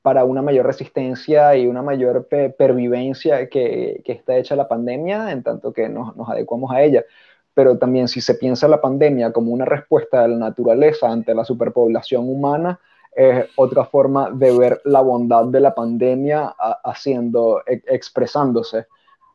[0.01, 2.27] para una mayor resistencia y una mayor
[2.57, 7.05] pervivencia que, que, está hecha la pandemia, en tanto que nos, nos, adecuamos a ella.
[7.53, 11.45] Pero también si se piensa la pandemia como una respuesta de la naturaleza ante la
[11.45, 12.79] superpoblación humana,
[13.13, 18.87] es otra forma de ver la bondad de la pandemia haciendo, e, expresándose.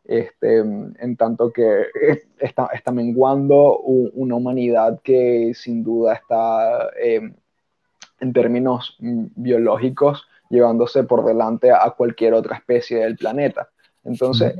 [0.08, 1.86] Este, en tanto que
[2.38, 7.32] está, está menguando una humanidad que sin duda está eh,
[8.20, 13.68] en términos mm, biológicos llevándose por delante a cualquier otra especie del planeta.
[14.04, 14.54] Entonces,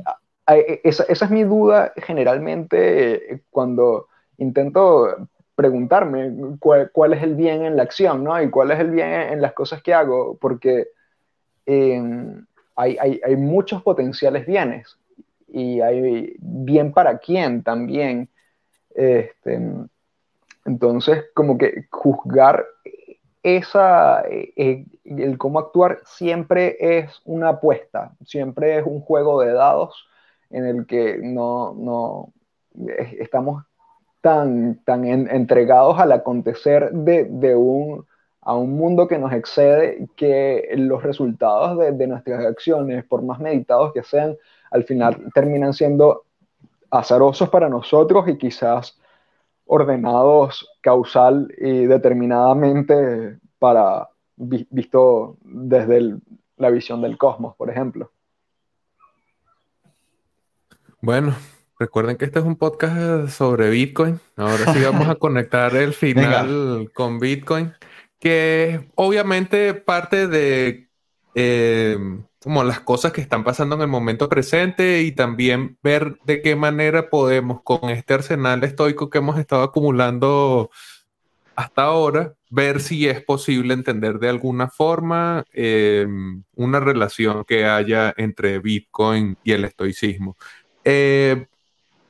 [0.47, 7.77] e, esa, es mi duda generalmente eh, cuando intento preguntarme cuál, es el bien en
[7.77, 8.39] la acción, ¿no?
[8.41, 10.89] Y cuál es el bien en las cosas que hago, porque
[11.65, 12.45] em,
[12.75, 14.99] hay, hay, muchos potenciales bienes
[15.47, 18.29] y hay bien para quién también.
[18.95, 19.59] Este,
[20.65, 22.65] entonces, como que juzgar
[23.43, 29.53] esa, eh, eh, el cómo actuar siempre es una apuesta, siempre es un juego de
[29.53, 30.07] dados
[30.49, 32.33] en el que no, no
[33.19, 33.63] estamos
[34.21, 38.05] tan, tan entregados al acontecer de, de, un,
[38.41, 43.93] a un mundo que nos excede que los resultados de nuestras acciones, por más meditados
[43.93, 44.35] que sean,
[44.71, 46.23] al final terminan siendo
[46.89, 48.97] azarosos para nosotros y quizás
[49.65, 56.15] ordenados causal y determinadamente para visto desde
[56.57, 58.11] la visión del cosmos, por ejemplo.
[61.01, 61.35] Bueno,
[61.79, 64.19] recuerden que este es un podcast sobre Bitcoin.
[64.35, 67.73] Ahora sí vamos a conectar el final con Bitcoin,
[68.19, 70.87] que obviamente parte de
[71.35, 71.97] eh,
[72.47, 76.55] como las cosas que están pasando en el momento presente y también ver de qué
[76.55, 80.69] manera podemos con este arsenal estoico que hemos estado acumulando
[81.57, 88.13] hasta ahora, ver si es posible entender de alguna forma em, una relación que haya
[88.15, 90.37] entre Bitcoin y el estoicismo.
[90.85, 91.47] Eh,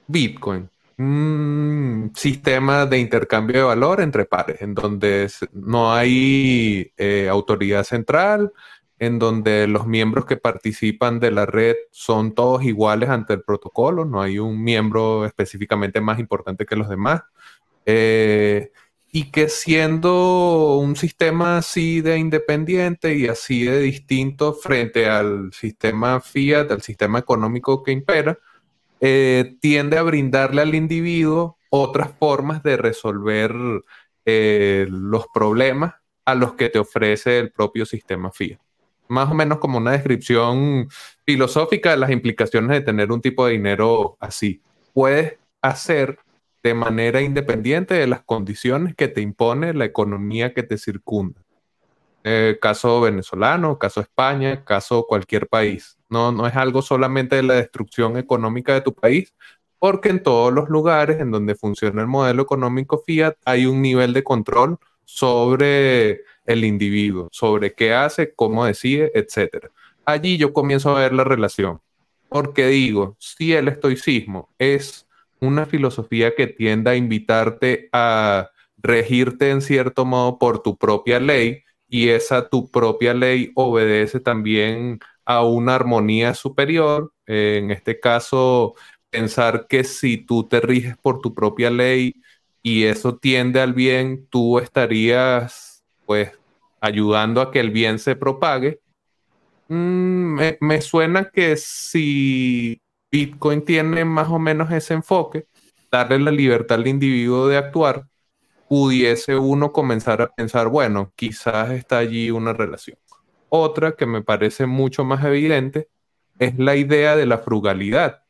[0.05, 0.69] Bitcoin,
[0.99, 8.51] un sistema de intercambio de valor entre pares, en donde no hay eh, autoridad central,
[8.99, 14.05] en donde los miembros que participan de la red son todos iguales ante el protocolo,
[14.05, 17.21] no hay un miembro específicamente más importante que los demás.
[17.85, 18.71] Eh,
[19.11, 26.19] y que siendo un sistema así de independiente y así de distinto frente al sistema
[26.21, 28.37] fiat, al sistema económico que impera,
[28.99, 33.53] eh, tiende a brindarle al individuo otras formas de resolver
[34.25, 35.95] eh, los problemas
[36.25, 38.59] a los que te ofrece el propio sistema fiat
[39.09, 40.89] más o menos como una descripción
[41.25, 44.61] filosófica de las implicaciones de tener un tipo de dinero así.
[44.93, 46.19] Puedes hacer
[46.63, 51.41] de manera independiente de las condiciones que te impone la economía que te circunda.
[52.23, 55.97] Eh, caso venezolano, caso España, caso cualquier país.
[56.09, 59.33] No, no es algo solamente de la destrucción económica de tu país,
[59.79, 64.13] porque en todos los lugares en donde funciona el modelo económico fiat hay un nivel
[64.13, 69.67] de control sobre el individuo, sobre qué hace, cómo decide, etc.
[70.05, 71.81] Allí yo comienzo a ver la relación,
[72.29, 75.07] porque digo, si el estoicismo es
[75.39, 81.63] una filosofía que tiende a invitarte a regirte en cierto modo por tu propia ley,
[81.89, 88.75] y esa tu propia ley obedece también a una armonía superior, en este caso,
[89.09, 92.15] pensar que si tú te riges por tu propia ley
[92.61, 96.31] y eso tiende al bien, tú estarías pues
[96.81, 98.81] ayudando a que el bien se propague.
[99.67, 105.47] Mm, me, suena que si Bitcoin tiene más o menos ese enfoque,
[105.91, 108.07] darle la libertad al individuo de actuar,
[108.69, 112.97] pudiese uno comenzar a pensar, bueno, quizás está allí una relación.
[113.49, 115.89] Otra que me parece mucho más evidente
[116.39, 118.23] es la idea de la frugalidad.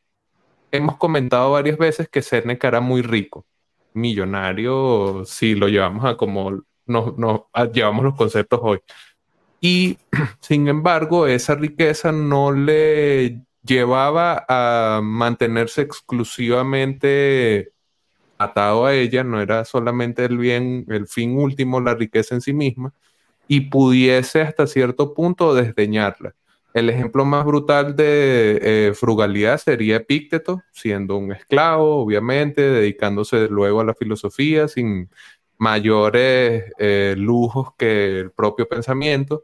[0.72, 3.46] Hemos comentado varias veces que Seneca era muy rico,
[3.94, 7.14] millonario, si lo llevamos a como nos,
[7.74, 8.80] llevamos los conceptos hoy.
[9.62, 9.98] Y
[10.40, 17.74] sin embargo, esa riqueza no le llevaba a mantenerse exclusivamente
[18.38, 22.54] atado a ella, no era solamente el bien, el fin último, la riqueza en sí
[22.54, 22.94] misma,
[23.48, 26.36] y pudiese hasta cierto punto desdeñarla.
[26.74, 33.82] El ejemplo más brutal de eh, frugalidad sería Epícteto, siendo un esclavo, obviamente, dedicándose luego
[33.82, 35.10] a la filosofía sin
[35.58, 39.44] mayores eh, lujos que el propio pensamiento.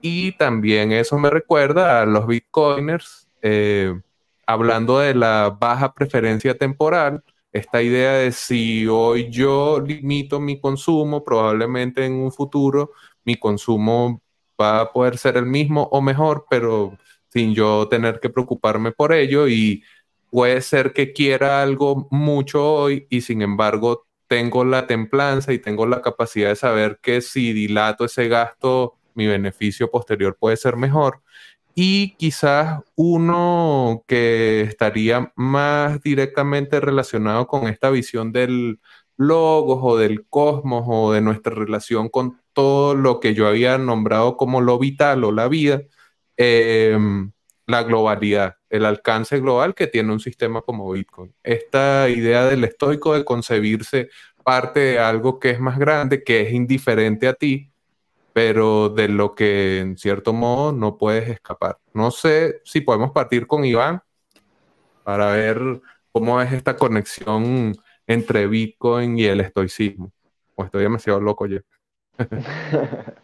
[0.00, 3.94] Y también eso me recuerda a los bitcoiners, eh,
[4.46, 7.22] hablando de la baja preferencia temporal,
[7.52, 12.90] esta idea de si hoy yo limito mi consumo, probablemente en un futuro
[13.24, 14.20] mi consumo
[14.60, 19.12] va a poder ser el mismo o mejor, pero sin yo tener que preocuparme por
[19.12, 19.84] ello y
[20.30, 25.86] puede ser que quiera algo mucho hoy y sin embargo tengo la templanza y tengo
[25.86, 31.22] la capacidad de saber que si dilato ese gasto, mi beneficio posterior puede ser mejor.
[31.76, 38.80] Y quizás uno que estaría más directamente relacionado con esta visión del
[39.16, 44.36] logos o del cosmos o de nuestra relación con todo lo que yo había nombrado
[44.36, 45.82] como lo vital o la vida,
[46.36, 47.30] em,
[47.66, 51.32] la globalidad, el alcance global que tiene un sistema como Bitcoin.
[51.44, 54.08] Esta idea del estoico de concebirse
[54.42, 57.70] parte de algo que es más grande, que es indiferente a ti,
[58.32, 61.78] pero de lo que en cierto modo no puedes escapar.
[61.92, 64.02] No sé si podemos partir con Iván
[65.04, 67.76] para ver cómo es esta conexión
[68.08, 70.10] entre Bitcoin y el estoicismo.
[70.56, 71.60] O estoy demasiado loco ya.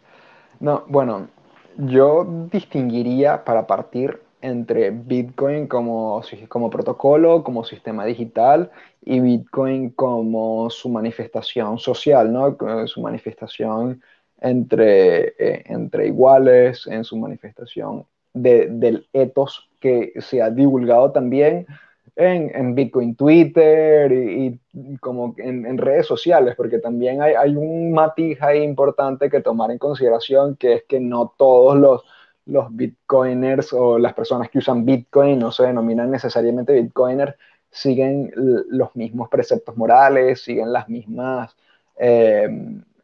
[0.61, 1.27] no, bueno,
[1.75, 8.71] yo distinguiría para partir entre Bitcoin como, como protocolo, como sistema digital
[9.03, 12.57] y Bitcoin como su manifestación social, ¿no?
[12.87, 14.01] Su manifestación
[14.39, 21.67] entre, eh, entre iguales, en su manifestación del ethos que se ha divulgado también
[22.15, 24.59] en, en Bitcoin Twitter y,
[24.99, 29.77] como en, redes sociales, porque también hay, hay, un matiz ahí importante que tomar en
[29.77, 32.03] consideración, que es que no todos los,
[32.45, 37.35] los bitcoiners o las personas que usan Bitcoin no se denominan necesariamente bitcoiners,
[37.69, 41.55] siguen los mismos preceptos morales, siguen las mismas...
[41.97, 42.49] Eh,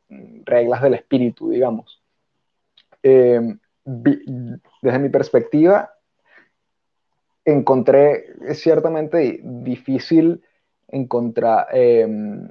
[0.10, 2.02] reglas del espíritu, digamos.
[3.04, 5.94] Eh, desde mi perspectiva,
[7.46, 10.44] encontré ciertamente difícil
[10.90, 12.50] encontrar, em,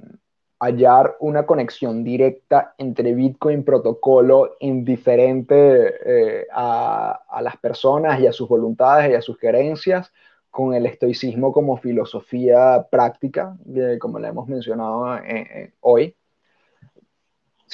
[0.59, 8.49] hallar una conexión directa entre Bitcoin protocolo indiferente eh, a, las personas y a sus
[8.49, 10.11] voluntades y a sus querencias
[10.49, 13.55] con el estoicismo como filosofía práctica,
[13.99, 16.15] como le hemos mencionado eh, hoy.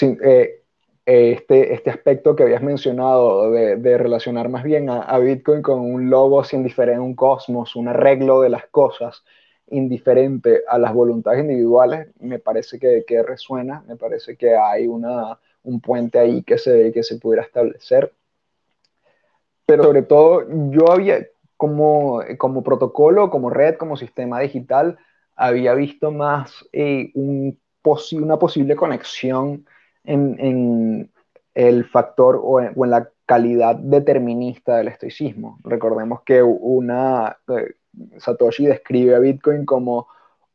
[0.01, 0.63] Eh,
[1.05, 6.43] este, este aspecto que habías mencionado de, relacionar más bien a, Bitcoin con un logo
[6.45, 9.23] sin diferente, un cosmos, un arreglo de las cosas
[9.73, 15.81] indiferente a las voluntades individuales, me parece que, resuena, me parece que hay una, un
[15.81, 18.13] puente ahí que se, que se pudiera establecer.
[19.65, 24.97] Pero sobre todo, yo había, como, como protocolo, como red, como sistema digital,
[25.35, 27.57] había visto más eh, un
[28.13, 29.65] una posible conexión
[30.03, 31.09] en,
[31.53, 35.59] el factor o en, la calidad determinista del estoicismo.
[35.63, 37.75] Recordemos que una, eh,
[38.17, 40.07] Satoshi describe a Bitcoin como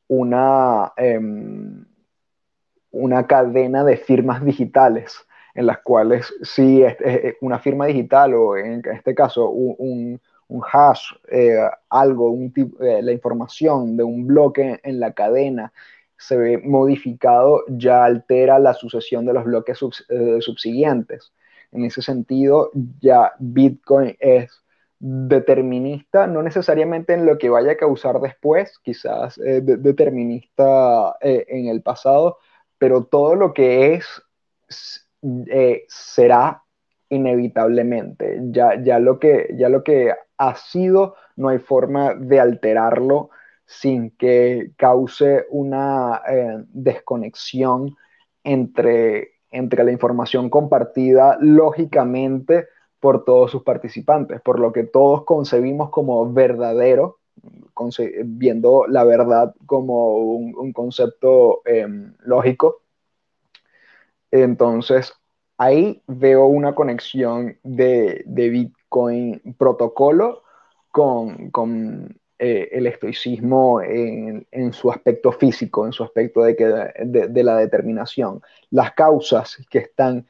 [0.09, 1.85] una, em,
[2.91, 6.85] una cadena de firmas digitales en las cuales si
[7.41, 10.21] una firma digital o en este caso un,
[10.73, 11.59] hash, eh,
[11.91, 15.73] algo, un eh, la información de un bloque en la cadena
[16.17, 19.79] se ve modificado, ya altera la sucesión de los bloques
[20.09, 21.33] eh, subsiguientes.
[21.71, 22.71] En ese sentido,
[23.01, 24.63] ya Bitcoin es
[25.01, 31.69] determinista, no necesariamente en lo que vaya a causar después, quizás eh, determinista eh, en
[31.69, 32.39] el pasado,
[32.79, 34.07] pero todo lo que es
[35.89, 36.63] será
[37.09, 38.39] inevitablemente.
[38.51, 43.31] Ya, ya, lo que, ya lo que ha sido, no hay forma de alterarlo
[43.67, 47.97] sin que cause una eh, desconexión
[48.43, 52.69] entre, entre la información compartida lógicamente
[53.01, 57.19] por todos sus participantes, por lo que todos concebimos como verdadero,
[58.25, 62.83] viendo la verdad como un, concepto em, lógico,
[64.31, 65.13] Entonces,
[65.57, 70.43] ahí veo una conexión de, Bitcoin protocolo
[70.91, 77.57] con, eh, el estoicismo en, su aspecto físico, en su aspecto de, que, de, la
[77.57, 78.43] determinación.
[78.71, 80.27] Las causas que están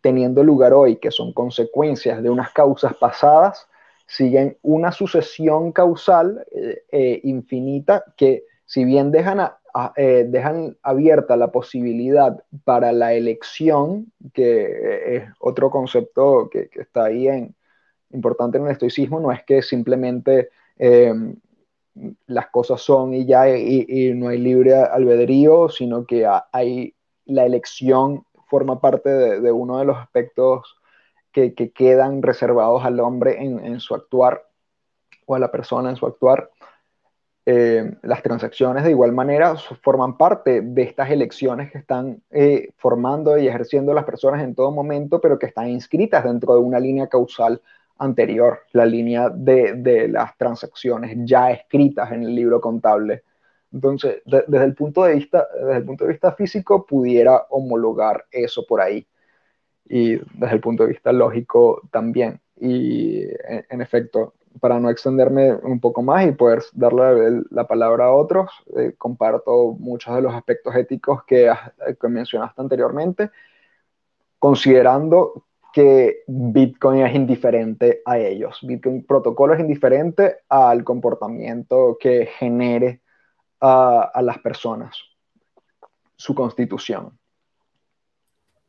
[0.00, 3.68] teniendo lugar hoy, que son consecuencias de unas causas pasadas,
[4.06, 9.40] siguen una sucesión causal eh, eh, infinita que si bien dejan
[9.96, 17.28] eh, dejan abierta la posibilidad para la elección, que es otro concepto que, está ahí
[17.28, 17.54] en,
[18.10, 21.36] importante en el estoicismo, no es que simplemente em,
[22.26, 26.94] las cosas son y ya y, no hay libre albedrío, sino que hay
[27.26, 30.76] la elección forma parte de, uno de los aspectos
[31.32, 34.46] que, quedan reservados al hombre en, su actuar
[35.26, 36.50] o a la persona en su actuar.
[37.48, 43.38] Eh, las transacciones de igual manera forman parte de estas elecciones que están eh, formando
[43.38, 47.06] y ejerciendo las personas en todo momento, pero que están inscritas dentro de una línea
[47.06, 47.60] causal
[47.98, 53.22] anterior, la línea de, las transacciones ya escritas en el libro contable.
[53.76, 58.64] Entonces, desde, el punto de vista, desde el punto de vista físico, pudiera homologar eso
[58.66, 59.06] por ahí.
[59.84, 62.40] Y desde el punto de vista lógico también.
[62.58, 63.24] Y
[63.68, 68.50] en efecto, para no extenderme un poco más y poder darle la palabra a otros,
[68.78, 71.52] eh, comparto muchos de los aspectos éticos que,
[72.00, 73.30] que, mencionaste anteriormente,
[74.38, 78.58] considerando que Bitcoin es indiferente a ellos.
[78.62, 83.02] Bitcoin protocolo es indiferente al comportamiento que genere
[83.60, 84.96] a, las personas,
[86.16, 87.18] su constitución.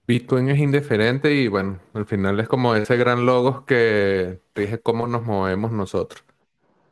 [0.07, 5.07] Bitcoin es indiferente y bueno, al final es como ese gran logo que dije cómo
[5.07, 6.23] nos movemos nosotros.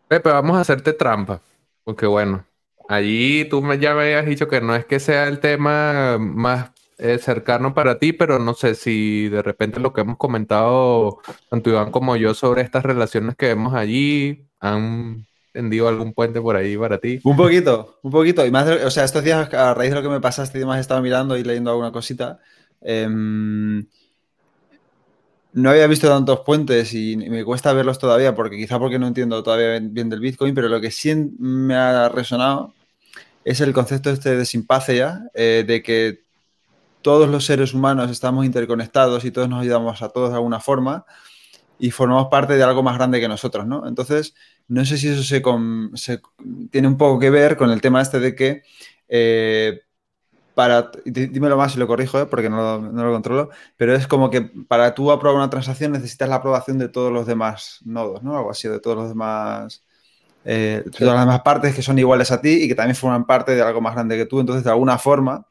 [0.07, 1.41] Pepe, vamos a hacerte trampa,
[1.83, 2.45] porque bueno,
[2.89, 7.17] allí tú ya me habías dicho que no es que sea el tema más eh,
[7.17, 11.19] cercano para ti, pero no sé si de repente lo que hemos comentado
[11.49, 15.25] tanto Iván como yo sobre estas relaciones que vemos allí han
[15.55, 17.21] tendido algún puente por ahí para ti.
[17.23, 18.45] Un poquito, un poquito.
[18.45, 20.81] Y más, o sea, estos días a raíz de lo que me pasaste y demás,
[20.81, 22.39] estaba mirando y leyendo alguna cosita.
[22.81, 23.85] Em,
[25.53, 29.41] no había visto tantos puentes y me cuesta verlos todavía, porque quizá porque no entiendo
[29.43, 32.73] todavía bien del Bitcoin, pero lo que sí me ha resonado
[33.45, 36.19] es el concepto este de simpacia, eh, de que
[37.01, 41.05] todos los seres humanos estamos interconectados y todos nos ayudamos a todos de alguna forma
[41.79, 43.87] y formamos parte de algo más grande que nosotros, ¿no?
[43.87, 44.33] Entonces,
[44.67, 46.21] no sé si eso se,
[46.71, 48.63] tiene un poco que ver con el tema este de que
[49.07, 49.81] eh,
[50.55, 52.25] para, dímelo más si lo corrijo, ¿eh?
[52.25, 56.35] porque no lo, controlo, pero es como que para tú aprobar una transacción necesitas la
[56.35, 58.37] aprobación de todos los demás nodos, ¿no?
[58.37, 59.83] Algo así, de todos los demás,
[60.45, 63.53] eh, todas las demás partes que son iguales a ti y que también forman parte
[63.53, 64.39] de algo más grande que tú.
[64.39, 65.45] Entonces, de alguna forma,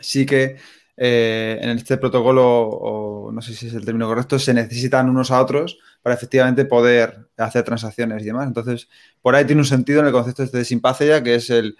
[0.00, 0.56] sí que
[1.00, 5.30] eh, en este protocolo, o no sé si es el término correcto, se necesitan unos
[5.30, 8.48] a otros para efectivamente poder hacer transacciones y demás.
[8.48, 8.88] Entonces,
[9.22, 11.76] por ahí tiene un sentido en el concepto este de simpacia, que es el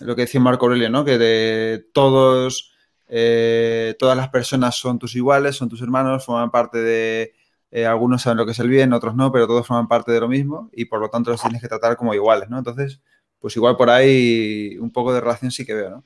[0.00, 1.04] lo que decía Marco Aurelio, ¿no?
[1.04, 2.72] Que de todos,
[3.08, 7.34] eh, todas las personas son tus iguales, son tus hermanos, forman parte de,
[7.70, 10.20] eh, algunos saben lo que es el bien, otros no, pero todos forman parte de
[10.20, 12.58] lo mismo y por lo tanto los tienes que tratar como iguales, ¿no?
[12.58, 13.00] Entonces,
[13.40, 16.04] pues igual por ahí un poco de relación sí que veo, ¿no?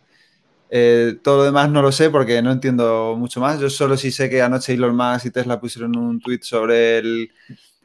[0.73, 3.59] Eh, todo lo demás no lo sé porque no entiendo mucho más.
[3.61, 7.31] Yo solo sí sé que anoche Elon Musk y Tesla pusieron un tweet sobre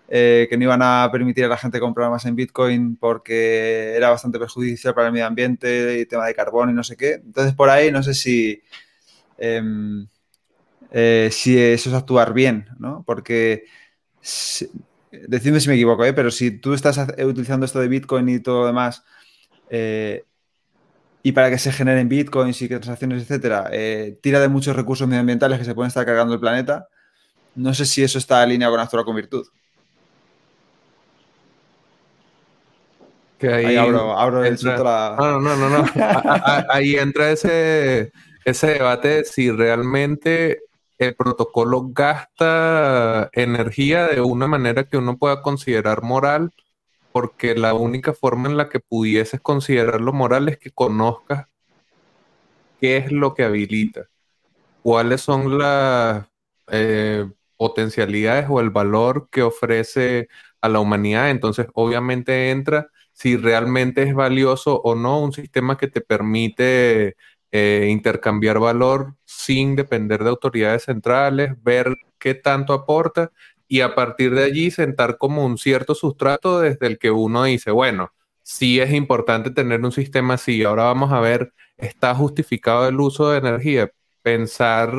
[0.08, 4.12] eh, que no iban a permitir a la gente comprar más en Bitcoin porque era
[4.12, 7.14] bastante perjudicial para el medio ambiente y tema de carbón y no sé qué.
[7.16, 8.62] Entonces, por ahí no sé si,
[9.38, 10.08] em,
[10.92, 13.04] eh, si eso es actuar bien, ¿no?
[13.06, 13.66] Porque,
[15.28, 18.68] decidme si me equivoco, pero si tú estás utilizando esto de Bitcoin y todo lo
[18.68, 19.04] demás,
[21.26, 23.72] y para que se generen bitcoins y transacciones, etcétera,
[24.22, 26.88] tira de muchos recursos medioambientales que se pueden estar cargando el planeta.
[27.56, 29.48] No sé si eso está alineado con actuar con virtud.
[33.42, 35.86] ahí, abro, el No, no, no, no.
[36.70, 38.12] ahí entra ese,
[38.46, 40.60] ese debate si realmente
[41.00, 46.52] el protocolo gasta energía de una manera que uno pueda considerar moral,
[47.16, 51.48] porque la única forma en la que pudieses considerarlo moral es que conozcas
[52.82, 54.10] qué es lo que habilita,
[54.84, 56.28] cuáles son las
[56.68, 57.26] eh,
[57.56, 60.28] potencialidades o el valor que ofrece
[60.60, 61.30] a la humanidad.
[61.30, 67.16] Entonces, obviamente entra si realmente es valioso o no un sistema que te permite
[67.50, 73.32] eh, intercambiar valor sin depender de autoridades centrales, ver qué tanto aporta
[73.68, 77.72] y a partir de allí sentar como un cierto sustrato desde el que uno dice,
[77.72, 78.12] bueno,
[78.44, 83.30] sí es importante tener un sistema así, ahora vamos a ver, ¿está justificado el uso
[83.32, 83.92] de energía?
[84.26, 84.92] pensar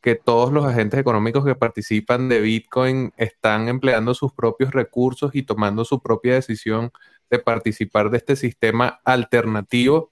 [0.00, 5.44] que todos los agentes económicos que participan de Bitcoin están empleando sus propios recursos y
[5.44, 6.90] tomando su propia decisión
[7.30, 10.10] de participar de este sistema alternativo,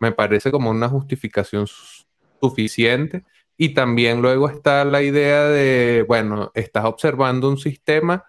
[0.00, 1.66] me parece como una justificación
[2.42, 3.24] suficiente.
[3.58, 8.24] Y también luego está la idea de, bueno, estás observando un sistema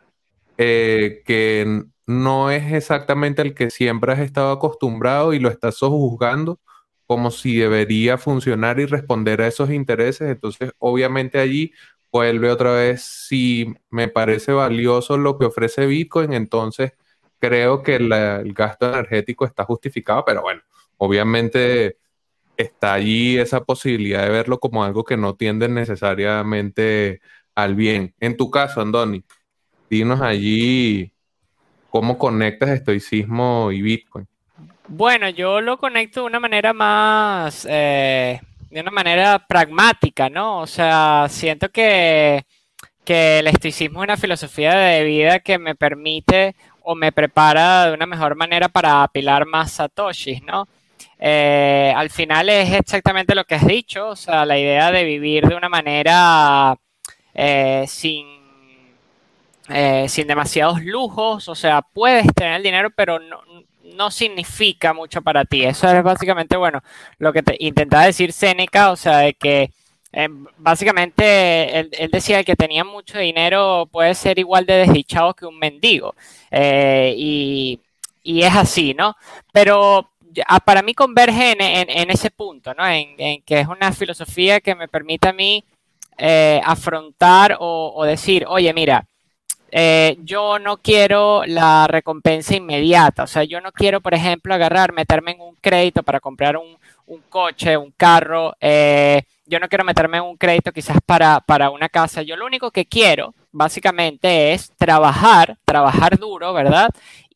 [0.58, 6.60] eh, que no es exactamente el que siempre has estado acostumbrado y lo estás sojuzgando
[7.06, 10.30] como si debería funcionar y responder a esos intereses.
[10.30, 11.74] Entonces, obviamente allí
[12.12, 16.94] vuelve otra vez, si me parece valioso lo que ofrece Bitcoin, entonces
[17.40, 20.62] creo que el gasto energético está justificado, pero bueno,
[20.98, 21.98] obviamente
[22.60, 27.22] está allí esa posibilidad de verlo como algo que no tiende necesariamente
[27.56, 28.14] al bien.
[28.20, 29.24] En tu caso, Andoni,
[29.90, 31.12] dinos allí
[31.90, 34.28] cómo conectas estoicismo y Bitcoin.
[34.88, 40.60] Bueno, yo lo conecto de una manera más, eh, de una manera pragmática, ¿no?
[40.60, 42.44] O sea, siento que,
[43.06, 47.94] que el estoicismo es una filosofía de vida que me permite o me prepara de
[47.94, 50.68] una mejor manera para apilar más satoshis, ¿no?
[51.22, 55.48] Eh, al final es exactamente lo que has dicho, o sea, la idea de vivir
[55.48, 56.78] de una manera
[57.34, 58.26] eh, sin,
[59.68, 63.42] eh, sin demasiados lujos, o sea, puedes tener el dinero, pero no,
[63.84, 65.66] no significa mucho para ti.
[65.66, 66.82] Eso es básicamente, bueno,
[67.18, 69.72] lo que te intentaba decir Seneca, o sea, de que
[70.58, 76.16] básicamente él, decía que tenía mucho dinero puede ser igual de desdichado que un mendigo.
[76.52, 77.80] y,
[78.24, 79.16] y, es así, ¿no?
[79.52, 80.10] Pero
[80.66, 82.88] para mí converge en, ese punto, ¿no?
[82.88, 85.64] En, que es una filosofía que me permite a mí
[86.18, 89.06] eh, afrontar o, decir, oye, mira,
[89.72, 94.92] eh, yo no quiero la recompensa inmediata, o sea, yo no quiero, por ejemplo, agarrar,
[94.92, 96.78] meterme en un crédito para comprar un,
[97.30, 101.90] coche, un carro, eh, yo no quiero meterme en un crédito quizás para, para una
[101.90, 106.90] casa, yo lo único que quiero básicamente es trabajar, trabajar duro, ¿verdad?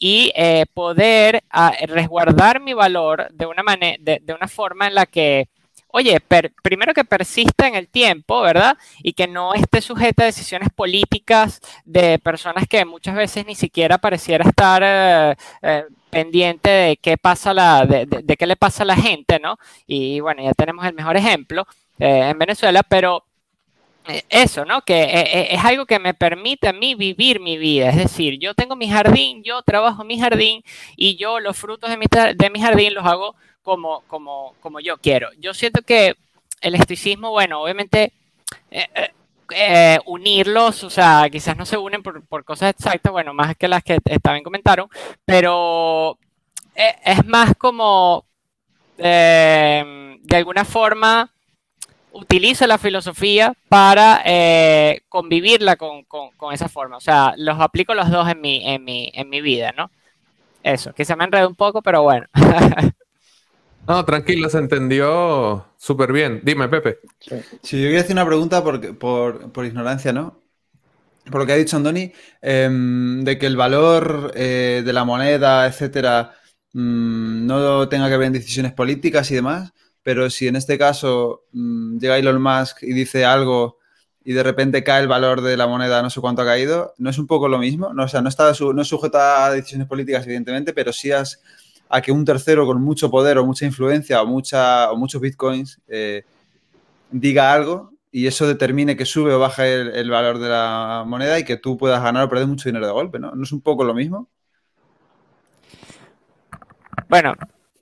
[0.06, 5.06] Y eh, poder ah, resguardar mi valor de una, manera, de, una forma en la
[5.06, 5.48] que,
[5.88, 6.20] oye,
[6.62, 8.78] primero que persista en el tiempo, ¿verdad?
[9.02, 13.98] Y que no esté sujeta a decisiones políticas de personas que muchas veces ni siquiera
[13.98, 18.88] pareciera estar eh, eh, pendiente de qué pasa la, de, de, qué le pasa a
[18.88, 19.58] la gente, ¿no?
[19.88, 21.66] Y bueno, ya tenemos el mejor ejemplo
[21.98, 23.33] en Venezuela, pero eh,
[24.30, 24.82] eso, ¿no?
[24.82, 27.90] Que eh, eh, es algo que me permite a mí vivir mi vida.
[27.90, 30.64] Es decir, yo tengo mi jardín, yo trabajo mi jardín
[30.96, 32.06] y yo los frutos de mi,
[32.36, 35.30] de mi jardín los hago como, como, como yo quiero.
[35.40, 36.16] Yo siento que
[36.62, 38.14] el estoicismo, bueno, obviamente
[40.06, 43.84] unirlos, o sea, quizás no se unen por, por, cosas exactas, bueno, más que las
[43.84, 44.90] que también comentaron,
[45.26, 46.18] pero
[46.76, 48.26] es más como,
[48.98, 51.32] de alguna forma,
[52.14, 56.06] utilizo la filosofía para eh, convivirla con,
[56.54, 56.98] esa forma.
[56.98, 59.92] O sea, los aplico los dos en mi, en mi, en mi vida, ¿no?
[60.62, 62.28] Eso, que se me enredó un poco, pero bueno.
[63.88, 66.42] no, tranquilo, se entendió súper bien.
[66.44, 67.00] Dime, Pepe.
[67.20, 67.82] Sí.
[67.82, 68.98] yo quería hacer una pregunta por,
[69.52, 70.40] por, ignorancia, ¿no?
[71.30, 72.12] Por lo que ha dicho Andoni,
[72.42, 76.34] em, de que el valor eh, de la moneda, etcétera,
[76.74, 79.74] mm, no tenga que ver en decisiones políticas y demás
[80.04, 83.80] pero si en este caso mm, llega Elon Musk y dice algo
[84.26, 87.10] y de repente cae el valor de la moneda, no sé cuánto ha caído, ¿no
[87.10, 87.94] es un poco lo mismo?
[87.94, 92.02] No, o sea, no, está no es sujeto a decisiones políticas, evidentemente, pero sí a
[92.02, 96.24] que un tercero con mucho poder o mucha influencia o, muchos bitcoins eh,
[97.12, 101.44] diga algo y eso determine que sube o baja el, valor de la moneda y
[101.44, 103.32] que tú puedas ganar o perder mucho dinero de golpe, ¿no?
[103.32, 104.30] ¿No es un poco lo mismo?
[107.10, 107.34] Bueno,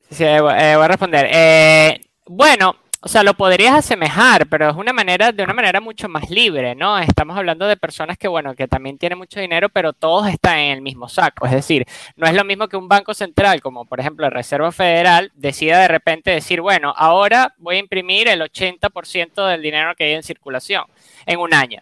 [0.10, 1.27] sí, eh, voy a responder.
[1.31, 6.07] Eh, bueno, o sea, lo podrías asemejar, pero es una manera, de una manera mucho
[6.07, 6.99] más libre, ¿no?
[6.99, 10.72] Estamos hablando de personas que, bueno, que también tienen mucho dinero, pero todos están en
[10.73, 11.48] el mismo saco.
[11.48, 11.85] Es decir,
[12.15, 15.80] no es lo mismo que un banco central, como por ejemplo la Reserva Federal, decida
[15.80, 20.23] de repente decir, bueno, ahora voy a imprimir el 80% del dinero que hay en
[20.23, 20.85] circulación
[21.26, 21.81] en un año.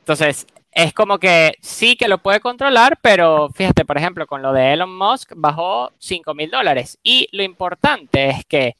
[0.00, 4.52] Entonces, es como que sí que lo puede controlar, pero fíjate, por ejemplo, con lo
[4.52, 6.98] de Elon Musk bajó 5 mil dólares.
[7.02, 8.76] Y lo importante es que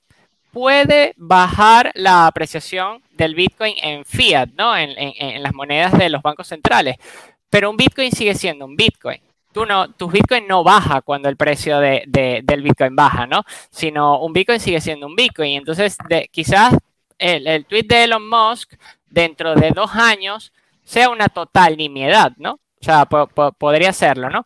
[0.52, 4.76] puede bajar la apreciación del Bitcoin en fiat, ¿no?
[4.76, 6.96] En, las monedas de los bancos centrales.
[7.50, 9.20] Pero un Bitcoin sigue siendo un Bitcoin.
[9.52, 13.42] Tú no, tu Bitcoin no baja cuando el precio de, del Bitcoin baja, ¿no?
[13.70, 15.58] Sino un Bitcoin sigue siendo un Bitcoin.
[15.58, 15.96] Entonces,
[16.30, 16.74] quizás
[17.18, 18.74] el, el tweet de Elon Musk
[19.08, 20.52] dentro de dos años
[20.84, 22.52] sea una total nimiedad, ¿no?
[22.52, 24.44] O sea, podría serlo, ¿no?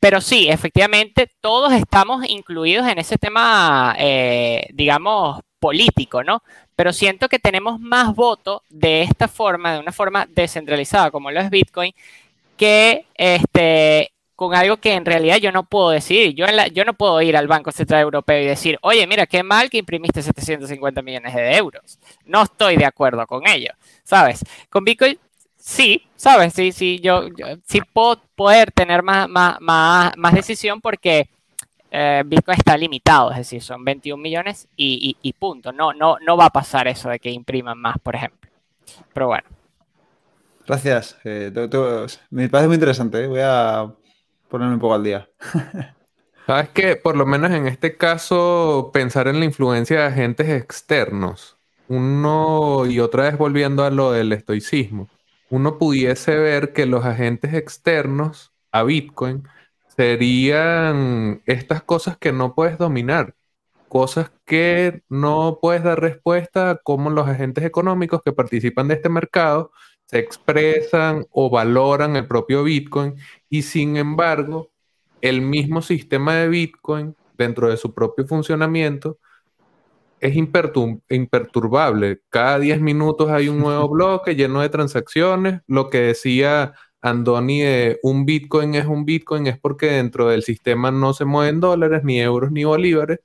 [0.00, 6.42] Pero sí, efectivamente, todos estamos incluidos en ese tema, eh, digamos, político, ¿no?
[6.76, 11.40] Pero siento que tenemos más votos de esta forma, de una forma descentralizada como lo
[11.40, 11.92] es Bitcoin,
[12.56, 16.32] que este, con algo que en realidad yo no puedo decir.
[16.32, 19.68] Yo, yo no puedo ir al Banco Central Europeo y decir, oye, mira, qué mal
[19.68, 21.98] que imprimiste 750 millones de euros.
[22.24, 23.72] No estoy de acuerdo con ello,
[24.04, 24.44] ¿sabes?
[24.70, 25.18] Con Bitcoin,
[25.56, 26.52] sí, ¿sabes?
[26.54, 27.24] Sí, sí, yo,
[27.66, 31.28] sí puedo poder tener más, más, más, decisión porque
[31.90, 35.72] eh, Bitcoin está limitado, es decir, son 21 millones y, y, punto.
[35.72, 38.50] No, no, no va a pasar eso de que impriman más, por ejemplo.
[39.12, 39.48] Pero bueno.
[40.66, 41.16] Gracias.
[41.24, 41.50] Eh,
[42.30, 43.24] me parece muy interesante.
[43.24, 43.26] ¿eh?
[43.26, 43.90] Voy a
[44.48, 45.28] ponerme un poco al día.
[46.46, 51.58] Sabes que, por lo menos en este caso, pensar en la influencia de agentes externos,
[51.88, 55.08] uno, y otra vez volviendo a lo del estoicismo,
[55.50, 59.46] uno pudiese ver que los agentes externos a Bitcoin
[59.98, 63.34] serían estas cosas que no puedes dominar,
[63.88, 69.72] cosas que no puedes dar respuesta, como los agentes económicos que participan de este mercado
[70.06, 73.16] se expresan o valoran el propio Bitcoin
[73.50, 74.70] y sin embargo
[75.20, 79.18] el mismo sistema de Bitcoin dentro de su propio funcionamiento
[80.20, 82.20] es imperturbable.
[82.30, 85.60] Cada 10 minutos hay un nuevo bloque lleno de transacciones.
[85.66, 90.90] Lo que decía Andoni de un Bitcoin es un Bitcoin es porque dentro del sistema
[90.90, 93.20] no se mueven dólares, ni euros, ni bolívares,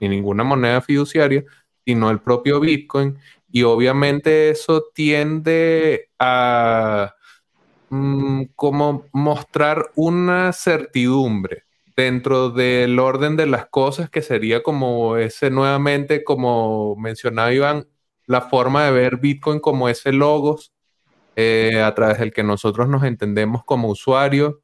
[0.00, 1.44] ni ninguna moneda fiduciaria,
[1.84, 3.18] sino el propio Bitcoin.
[3.50, 7.14] Y obviamente eso tiende a
[7.90, 11.64] mm, como mostrar una certidumbre
[11.96, 17.88] dentro del orden de las cosas que sería como ese nuevamente, como mencionaba Iván,
[18.26, 20.72] la forma de ver Bitcoin como ese logos
[21.40, 24.56] eh, a través del que nosotros nos entendemos como usuarios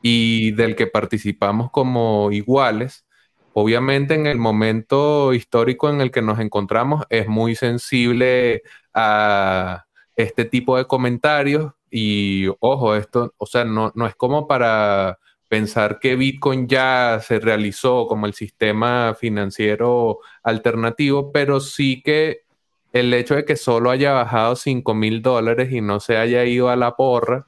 [0.00, 3.04] y del que participamos como iguales.
[3.52, 8.62] Obviamente en el momento histórico en el que nos encontramos es muy sensible
[8.94, 9.84] a
[10.16, 15.18] este tipo de comentarios y ojo, esto, o sea, no, no es como para
[15.48, 22.44] pensar que Bitcoin ya se realizó como el sistema financiero alternativo, pero sí que
[22.92, 26.68] el hecho de que solo haya bajado 5 mil dólares y no se haya ido
[26.68, 27.46] a la porra,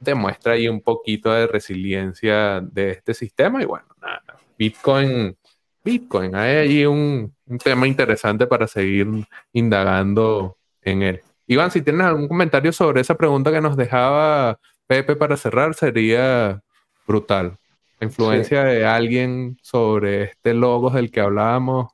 [0.00, 5.36] demuestra ahí un poquito de resiliencia de este sistema y bueno, nada, Bitcoin,
[5.84, 9.06] Bitcoin, hay allí un, tema interesante para seguir
[9.52, 11.22] indagando en él.
[11.46, 14.58] Iván, si tienes algún comentario sobre esa pregunta que nos dejaba
[14.88, 16.60] Pepe para cerrar, sería
[17.06, 17.56] brutal.
[18.00, 21.92] La influencia de alguien sobre este logo del que hablábamos,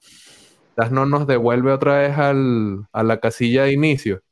[0.91, 4.23] no nos devuelve otra vez al, a la casilla de inicio.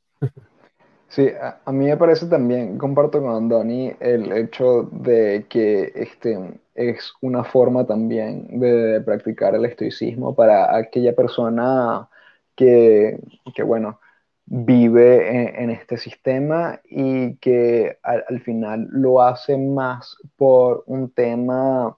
[1.11, 1.29] Sí,
[1.65, 7.43] a, mí me parece también, comparto con Andoni el hecho de que este, es una
[7.43, 12.09] forma también de, practicar el estoicismo para aquella persona
[12.55, 13.19] que,
[13.65, 14.01] bueno,
[14.47, 21.97] vive en, este sistema y que al, final lo hace más por un tema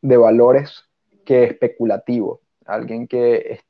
[0.00, 0.84] de valores
[1.24, 2.40] que especulativo.
[2.66, 3.60] Alguien que,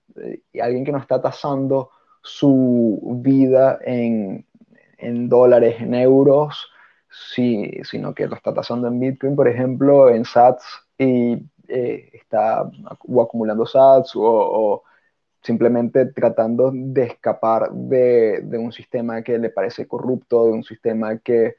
[0.61, 1.91] alguien que no está tasando
[2.23, 4.47] su vida en,
[4.99, 6.71] en dólares, en euros,
[7.11, 10.65] sí, sino que lo está tasando en Bitcoin, por ejemplo, en SATS
[10.99, 11.35] y
[11.69, 12.71] eh, está
[13.09, 14.83] o acumulando SATS o,
[15.43, 21.19] simplemente tratando de escapar de, de, un sistema que le parece corrupto, de un sistema
[21.19, 21.57] que,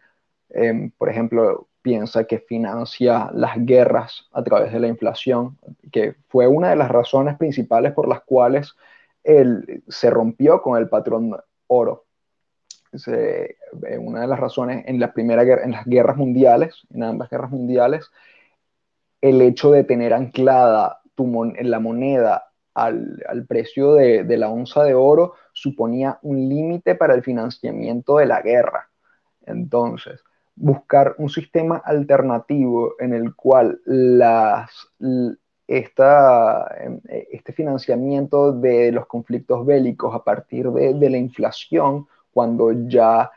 [0.49, 5.59] em, por ejemplo, piensa que financia las guerras a través de la inflación,
[5.91, 8.73] que fue una de las razones principales por las cuales
[9.23, 11.37] él se rompió con el patrón
[11.67, 12.05] oro
[13.07, 13.55] eh,
[13.99, 18.09] una de las razones en, la primera, las guerras mundiales, en ambas guerras mundiales,
[19.21, 25.33] el hecho de tener anclada tu la moneda al, precio de, la onza de oro
[25.53, 28.89] suponía un límite para el financiamiento de la guerra.
[29.45, 30.23] Entonces,
[30.55, 33.79] buscar un sistema alternativo en el cual
[35.67, 36.67] esta,
[37.31, 43.31] este financiamiento de los conflictos bélicos a partir de, de la inflación cuando ya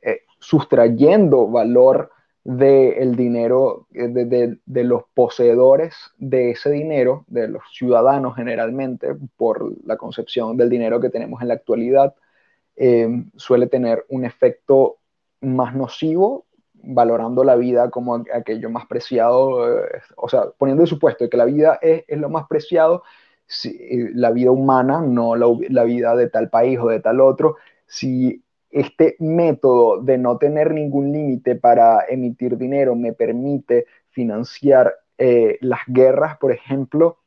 [0.00, 2.10] eh, sustrayendo valor
[2.44, 9.96] del dinero, eh, de, los poseedores de ese dinero, de los ciudadanos generalmente, por la
[9.96, 12.14] concepción del dinero que tenemos en la actualidad,
[12.76, 14.98] eh, suele tener un efecto
[15.40, 16.44] más nocivo,
[16.86, 19.86] valorando la vida como aquello más preciado,
[20.16, 23.02] o sea, poniendo el supuesto de que la vida es, lo más preciado,
[24.14, 27.56] la vida humana, no la, vida de tal país o de tal otro,
[27.86, 35.58] si este método de no tener ningún límite para emitir dinero me permite financiar eh,
[35.60, 37.18] las guerras, por ejemplo,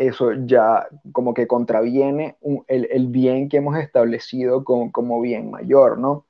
[0.00, 2.36] eso ya como que contraviene
[2.68, 6.24] el, bien que hemos establecido como, como bien mayor, ¿no?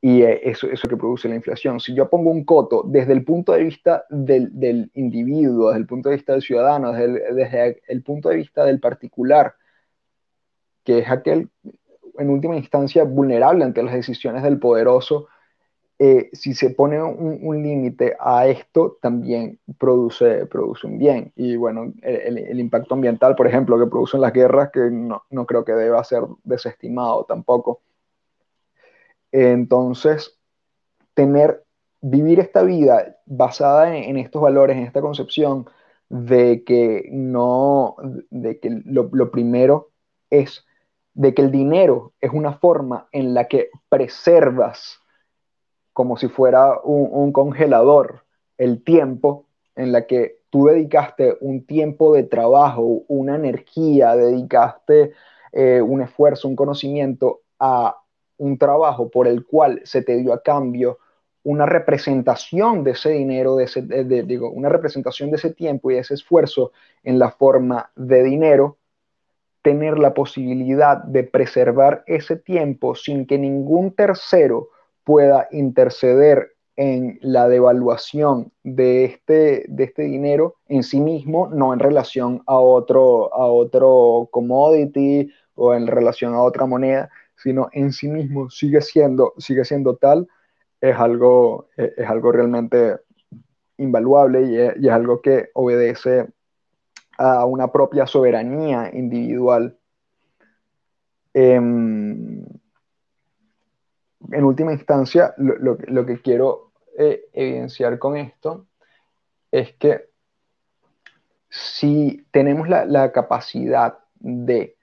[0.00, 1.80] Y eh, eso es lo que produce la inflación.
[1.80, 6.08] Si yo pongo un coto desde el punto de vista del, individuo, desde el punto
[6.08, 9.54] de vista del ciudadano, desde desde el punto de vista del particular,
[10.84, 11.48] que es aquel,
[12.18, 15.28] en última instancia, vulnerable ante las decisiones del poderoso,
[15.98, 21.32] eh, si se pone un, límite a esto, también produce, produce un bien.
[21.36, 25.64] Y bueno, el, impacto ambiental, por ejemplo, que producen las guerras, que no, no creo
[25.64, 27.80] que deba ser desestimado tampoco.
[29.38, 30.38] Entonces,
[31.12, 31.62] tener,
[32.00, 35.66] vivir esta vida basada en, estos valores, en esta concepción
[36.08, 37.96] de que no,
[38.30, 39.90] de que lo, primero
[40.30, 40.64] es
[41.12, 45.00] de que el dinero es una forma en la que preservas
[45.92, 48.24] como si fuera un, congelador
[48.56, 49.44] el tiempo
[49.74, 55.12] en la que tú dedicaste un tiempo de trabajo, una energía, dedicaste
[55.52, 57.98] eh, un esfuerzo, un conocimiento a
[58.38, 60.98] un trabajo por el cual se te dio a cambio
[61.46, 66.72] una representación de ese dinero, digo, una representación de ese tiempo y ese esfuerzo
[67.04, 68.78] en la forma de dinero,
[69.62, 74.70] tener la posibilidad de preservar ese tiempo sin que ningún tercero
[75.04, 81.78] pueda interceder en la devaluación de este, de este dinero en sí mismo, no en
[81.78, 88.08] relación a otro, a otro commodity o en relación a otra moneda, sino en sí
[88.08, 90.28] mismo sigue siendo, sigue siendo tal,
[90.80, 92.98] es algo, es algo realmente
[93.78, 96.26] invaluable y es, algo que obedece
[97.18, 99.78] a una propia soberanía individual.
[101.34, 102.44] Em,
[104.32, 108.66] en última instancia, lo, que quiero eh, evidenciar con esto
[109.50, 110.10] es que
[111.48, 114.75] si tenemos la, capacidad de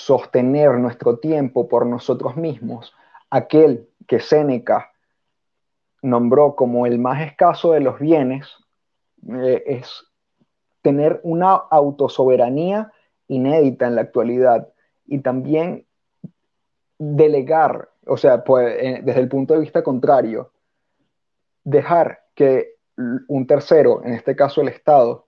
[0.00, 2.94] sostener nuestro tiempo por nosotros mismos,
[3.30, 4.90] aquel que Séneca
[6.02, 8.48] nombró como el más escaso de los bienes,
[9.28, 10.04] eh, es
[10.82, 12.90] tener una autosoberanía
[13.28, 14.68] inédita en la actualidad
[15.06, 15.86] y también
[16.98, 20.52] delegar, o sea, pues, eh, desde el punto de vista contrario,
[21.64, 22.76] dejar que
[23.28, 25.26] un tercero, en este caso el Estado,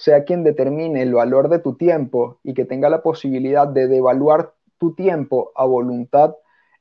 [0.00, 4.54] sea quien determine el valor de tu tiempo y que tenga la posibilidad de devaluar
[4.78, 6.36] tu tiempo a voluntad,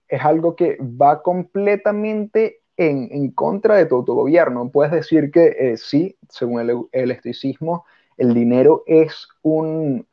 [0.08, 4.70] es algo que va completamente en, contra de tu autogobierno.
[4.72, 7.84] Puedes decir que eh, sí, según el, el estoicismo,
[8.16, 10.08] el dinero es un,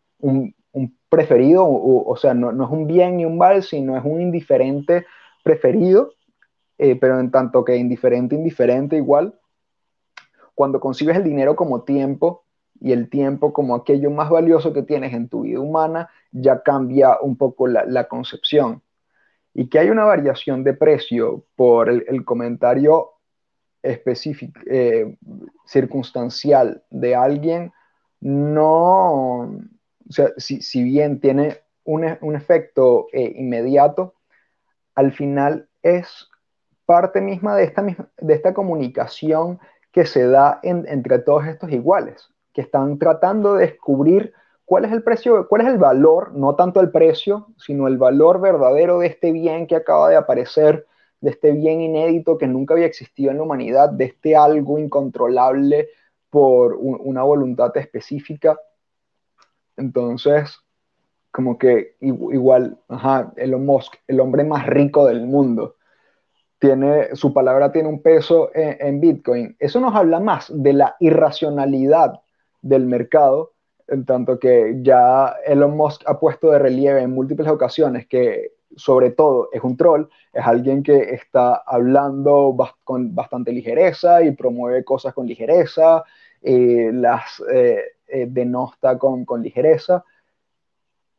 [1.09, 5.07] preferido, o, sea, no, es un bien ni un mal, sino es un indiferente
[5.45, 6.11] preferido,
[6.79, 9.39] eh, pero en tanto que indiferente, indiferente igual,
[10.57, 12.46] cuando concibes el dinero como tiempo
[12.81, 17.19] y el tiempo como aquello más valioso que tienes en tu vida humana, ya cambia
[17.21, 18.83] un poco la, concepción.
[19.55, 23.13] Y que hay una variación de precio por el, comentario
[23.83, 25.17] específico, eh,
[25.65, 27.73] circunstancial de alguien,
[28.21, 32.05] no, o sea, si, bien tiene un,
[32.35, 34.15] efecto eh, inmediato,
[34.95, 36.29] al final es
[36.85, 39.59] parte misma de esta, de esta comunicación
[39.93, 44.33] que se da entre todos estos iguales, que están tratando de descubrir
[44.65, 48.41] cuál es el precio, cuál es el valor, no tanto el precio, sino el valor
[48.41, 50.87] verdadero de este bien que acaba de aparecer,
[51.21, 55.91] de este bien inédito que nunca había existido en la humanidad, de este algo incontrolable
[56.31, 58.59] por una voluntad específica
[59.77, 60.59] entonces,
[61.31, 65.77] como que igual, ajá, Elon Musk, el hombre más rico del mundo,
[66.59, 69.57] tiene, su palabra tiene un peso en, Bitcoin.
[69.59, 72.21] Eso nos habla más de la irracionalidad
[72.69, 73.53] del mercado,
[73.89, 79.11] en tanto que ya Elon Musk ha puesto de relieve en múltiples ocasiones que sobre
[79.11, 85.15] todo es un troll, es alguien que está hablando con bastante ligereza y promueve cosas
[85.15, 86.05] con ligereza,
[86.43, 90.05] eh, las, eh, eh, denosta con, con, ligereza.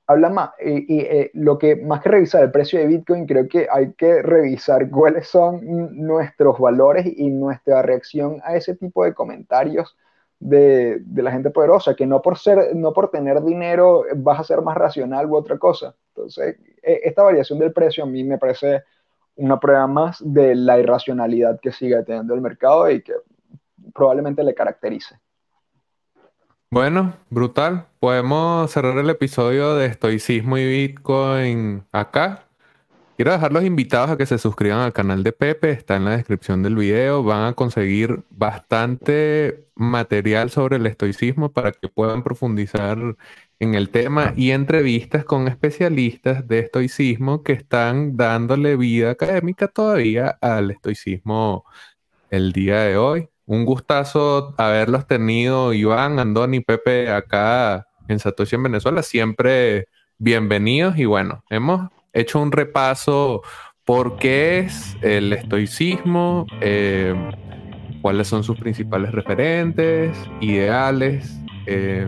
[0.05, 3.67] Habla más, y, eh, lo que más que revisar el precio de Bitcoin, creo que
[3.69, 5.59] hay que revisar cuáles son
[5.97, 9.97] nuestros valores y nuestra reacción a ese tipo de comentarios
[10.39, 14.61] de, la gente poderosa, que no por, ser, no por tener dinero vas a ser
[14.61, 15.95] más racional u otra cosa.
[16.15, 18.83] Entonces, e, esta variación del precio a mí me parece
[19.35, 23.13] una prueba más de la irracionalidad que sigue teniendo el mercado y que
[23.93, 25.19] probablemente le caracterice.
[26.69, 27.85] Bueno, brutal.
[27.99, 32.46] Podemos cerrar el episodio de estoicismo y Bitcoin acá.
[33.17, 36.11] Quiero dejar los invitados a que se suscriban al canal de Pepe, está en la
[36.11, 37.23] descripción del video.
[37.23, 42.99] Van a conseguir bastante material sobre el estoicismo para que puedan profundizar
[43.59, 50.37] en el tema y entrevistas con especialistas de estoicismo que están dándole vida académica todavía
[50.39, 51.65] al estoicismo
[52.29, 53.29] el día de hoy.
[53.47, 59.01] Un gustazo haberlos tenido, Iván, Andoni, Pepe, acá en Satoshi en Venezuela.
[59.01, 59.87] Siempre
[60.19, 61.89] bienvenidos y bueno, hemos
[62.19, 63.41] hecho un repaso
[63.85, 67.15] por qué es el estoicismo, eh,
[68.01, 71.39] cuáles son sus principales referentes, ideales.
[71.65, 72.07] Eh,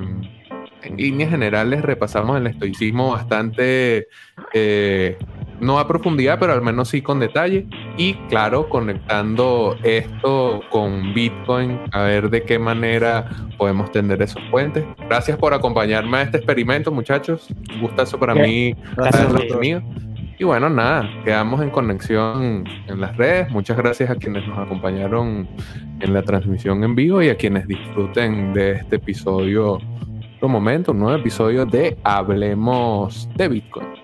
[0.84, 4.08] en líneas generales repasamos el estoicismo bastante,
[4.54, 5.18] eh,
[5.60, 7.68] no a profundidad, pero al menos sí con detalle.
[7.98, 14.86] Y claro, conectando esto con Bitcoin, a ver de qué manera podemos tender esos puentes.
[15.08, 17.48] Gracias por acompañarme a este experimento, muchachos.
[17.74, 19.40] Un gustazo para mí haberlo.
[20.38, 23.52] Y bueno, nada, quedamos en conexión en las redes.
[23.52, 25.50] Muchas gracias a quienes nos acompañaron
[26.00, 29.80] en la transmisión en vivo y a quienes disfruten de este episodio
[30.48, 33.99] momento, un nuevo episodio de Hablemos de Bitcoin.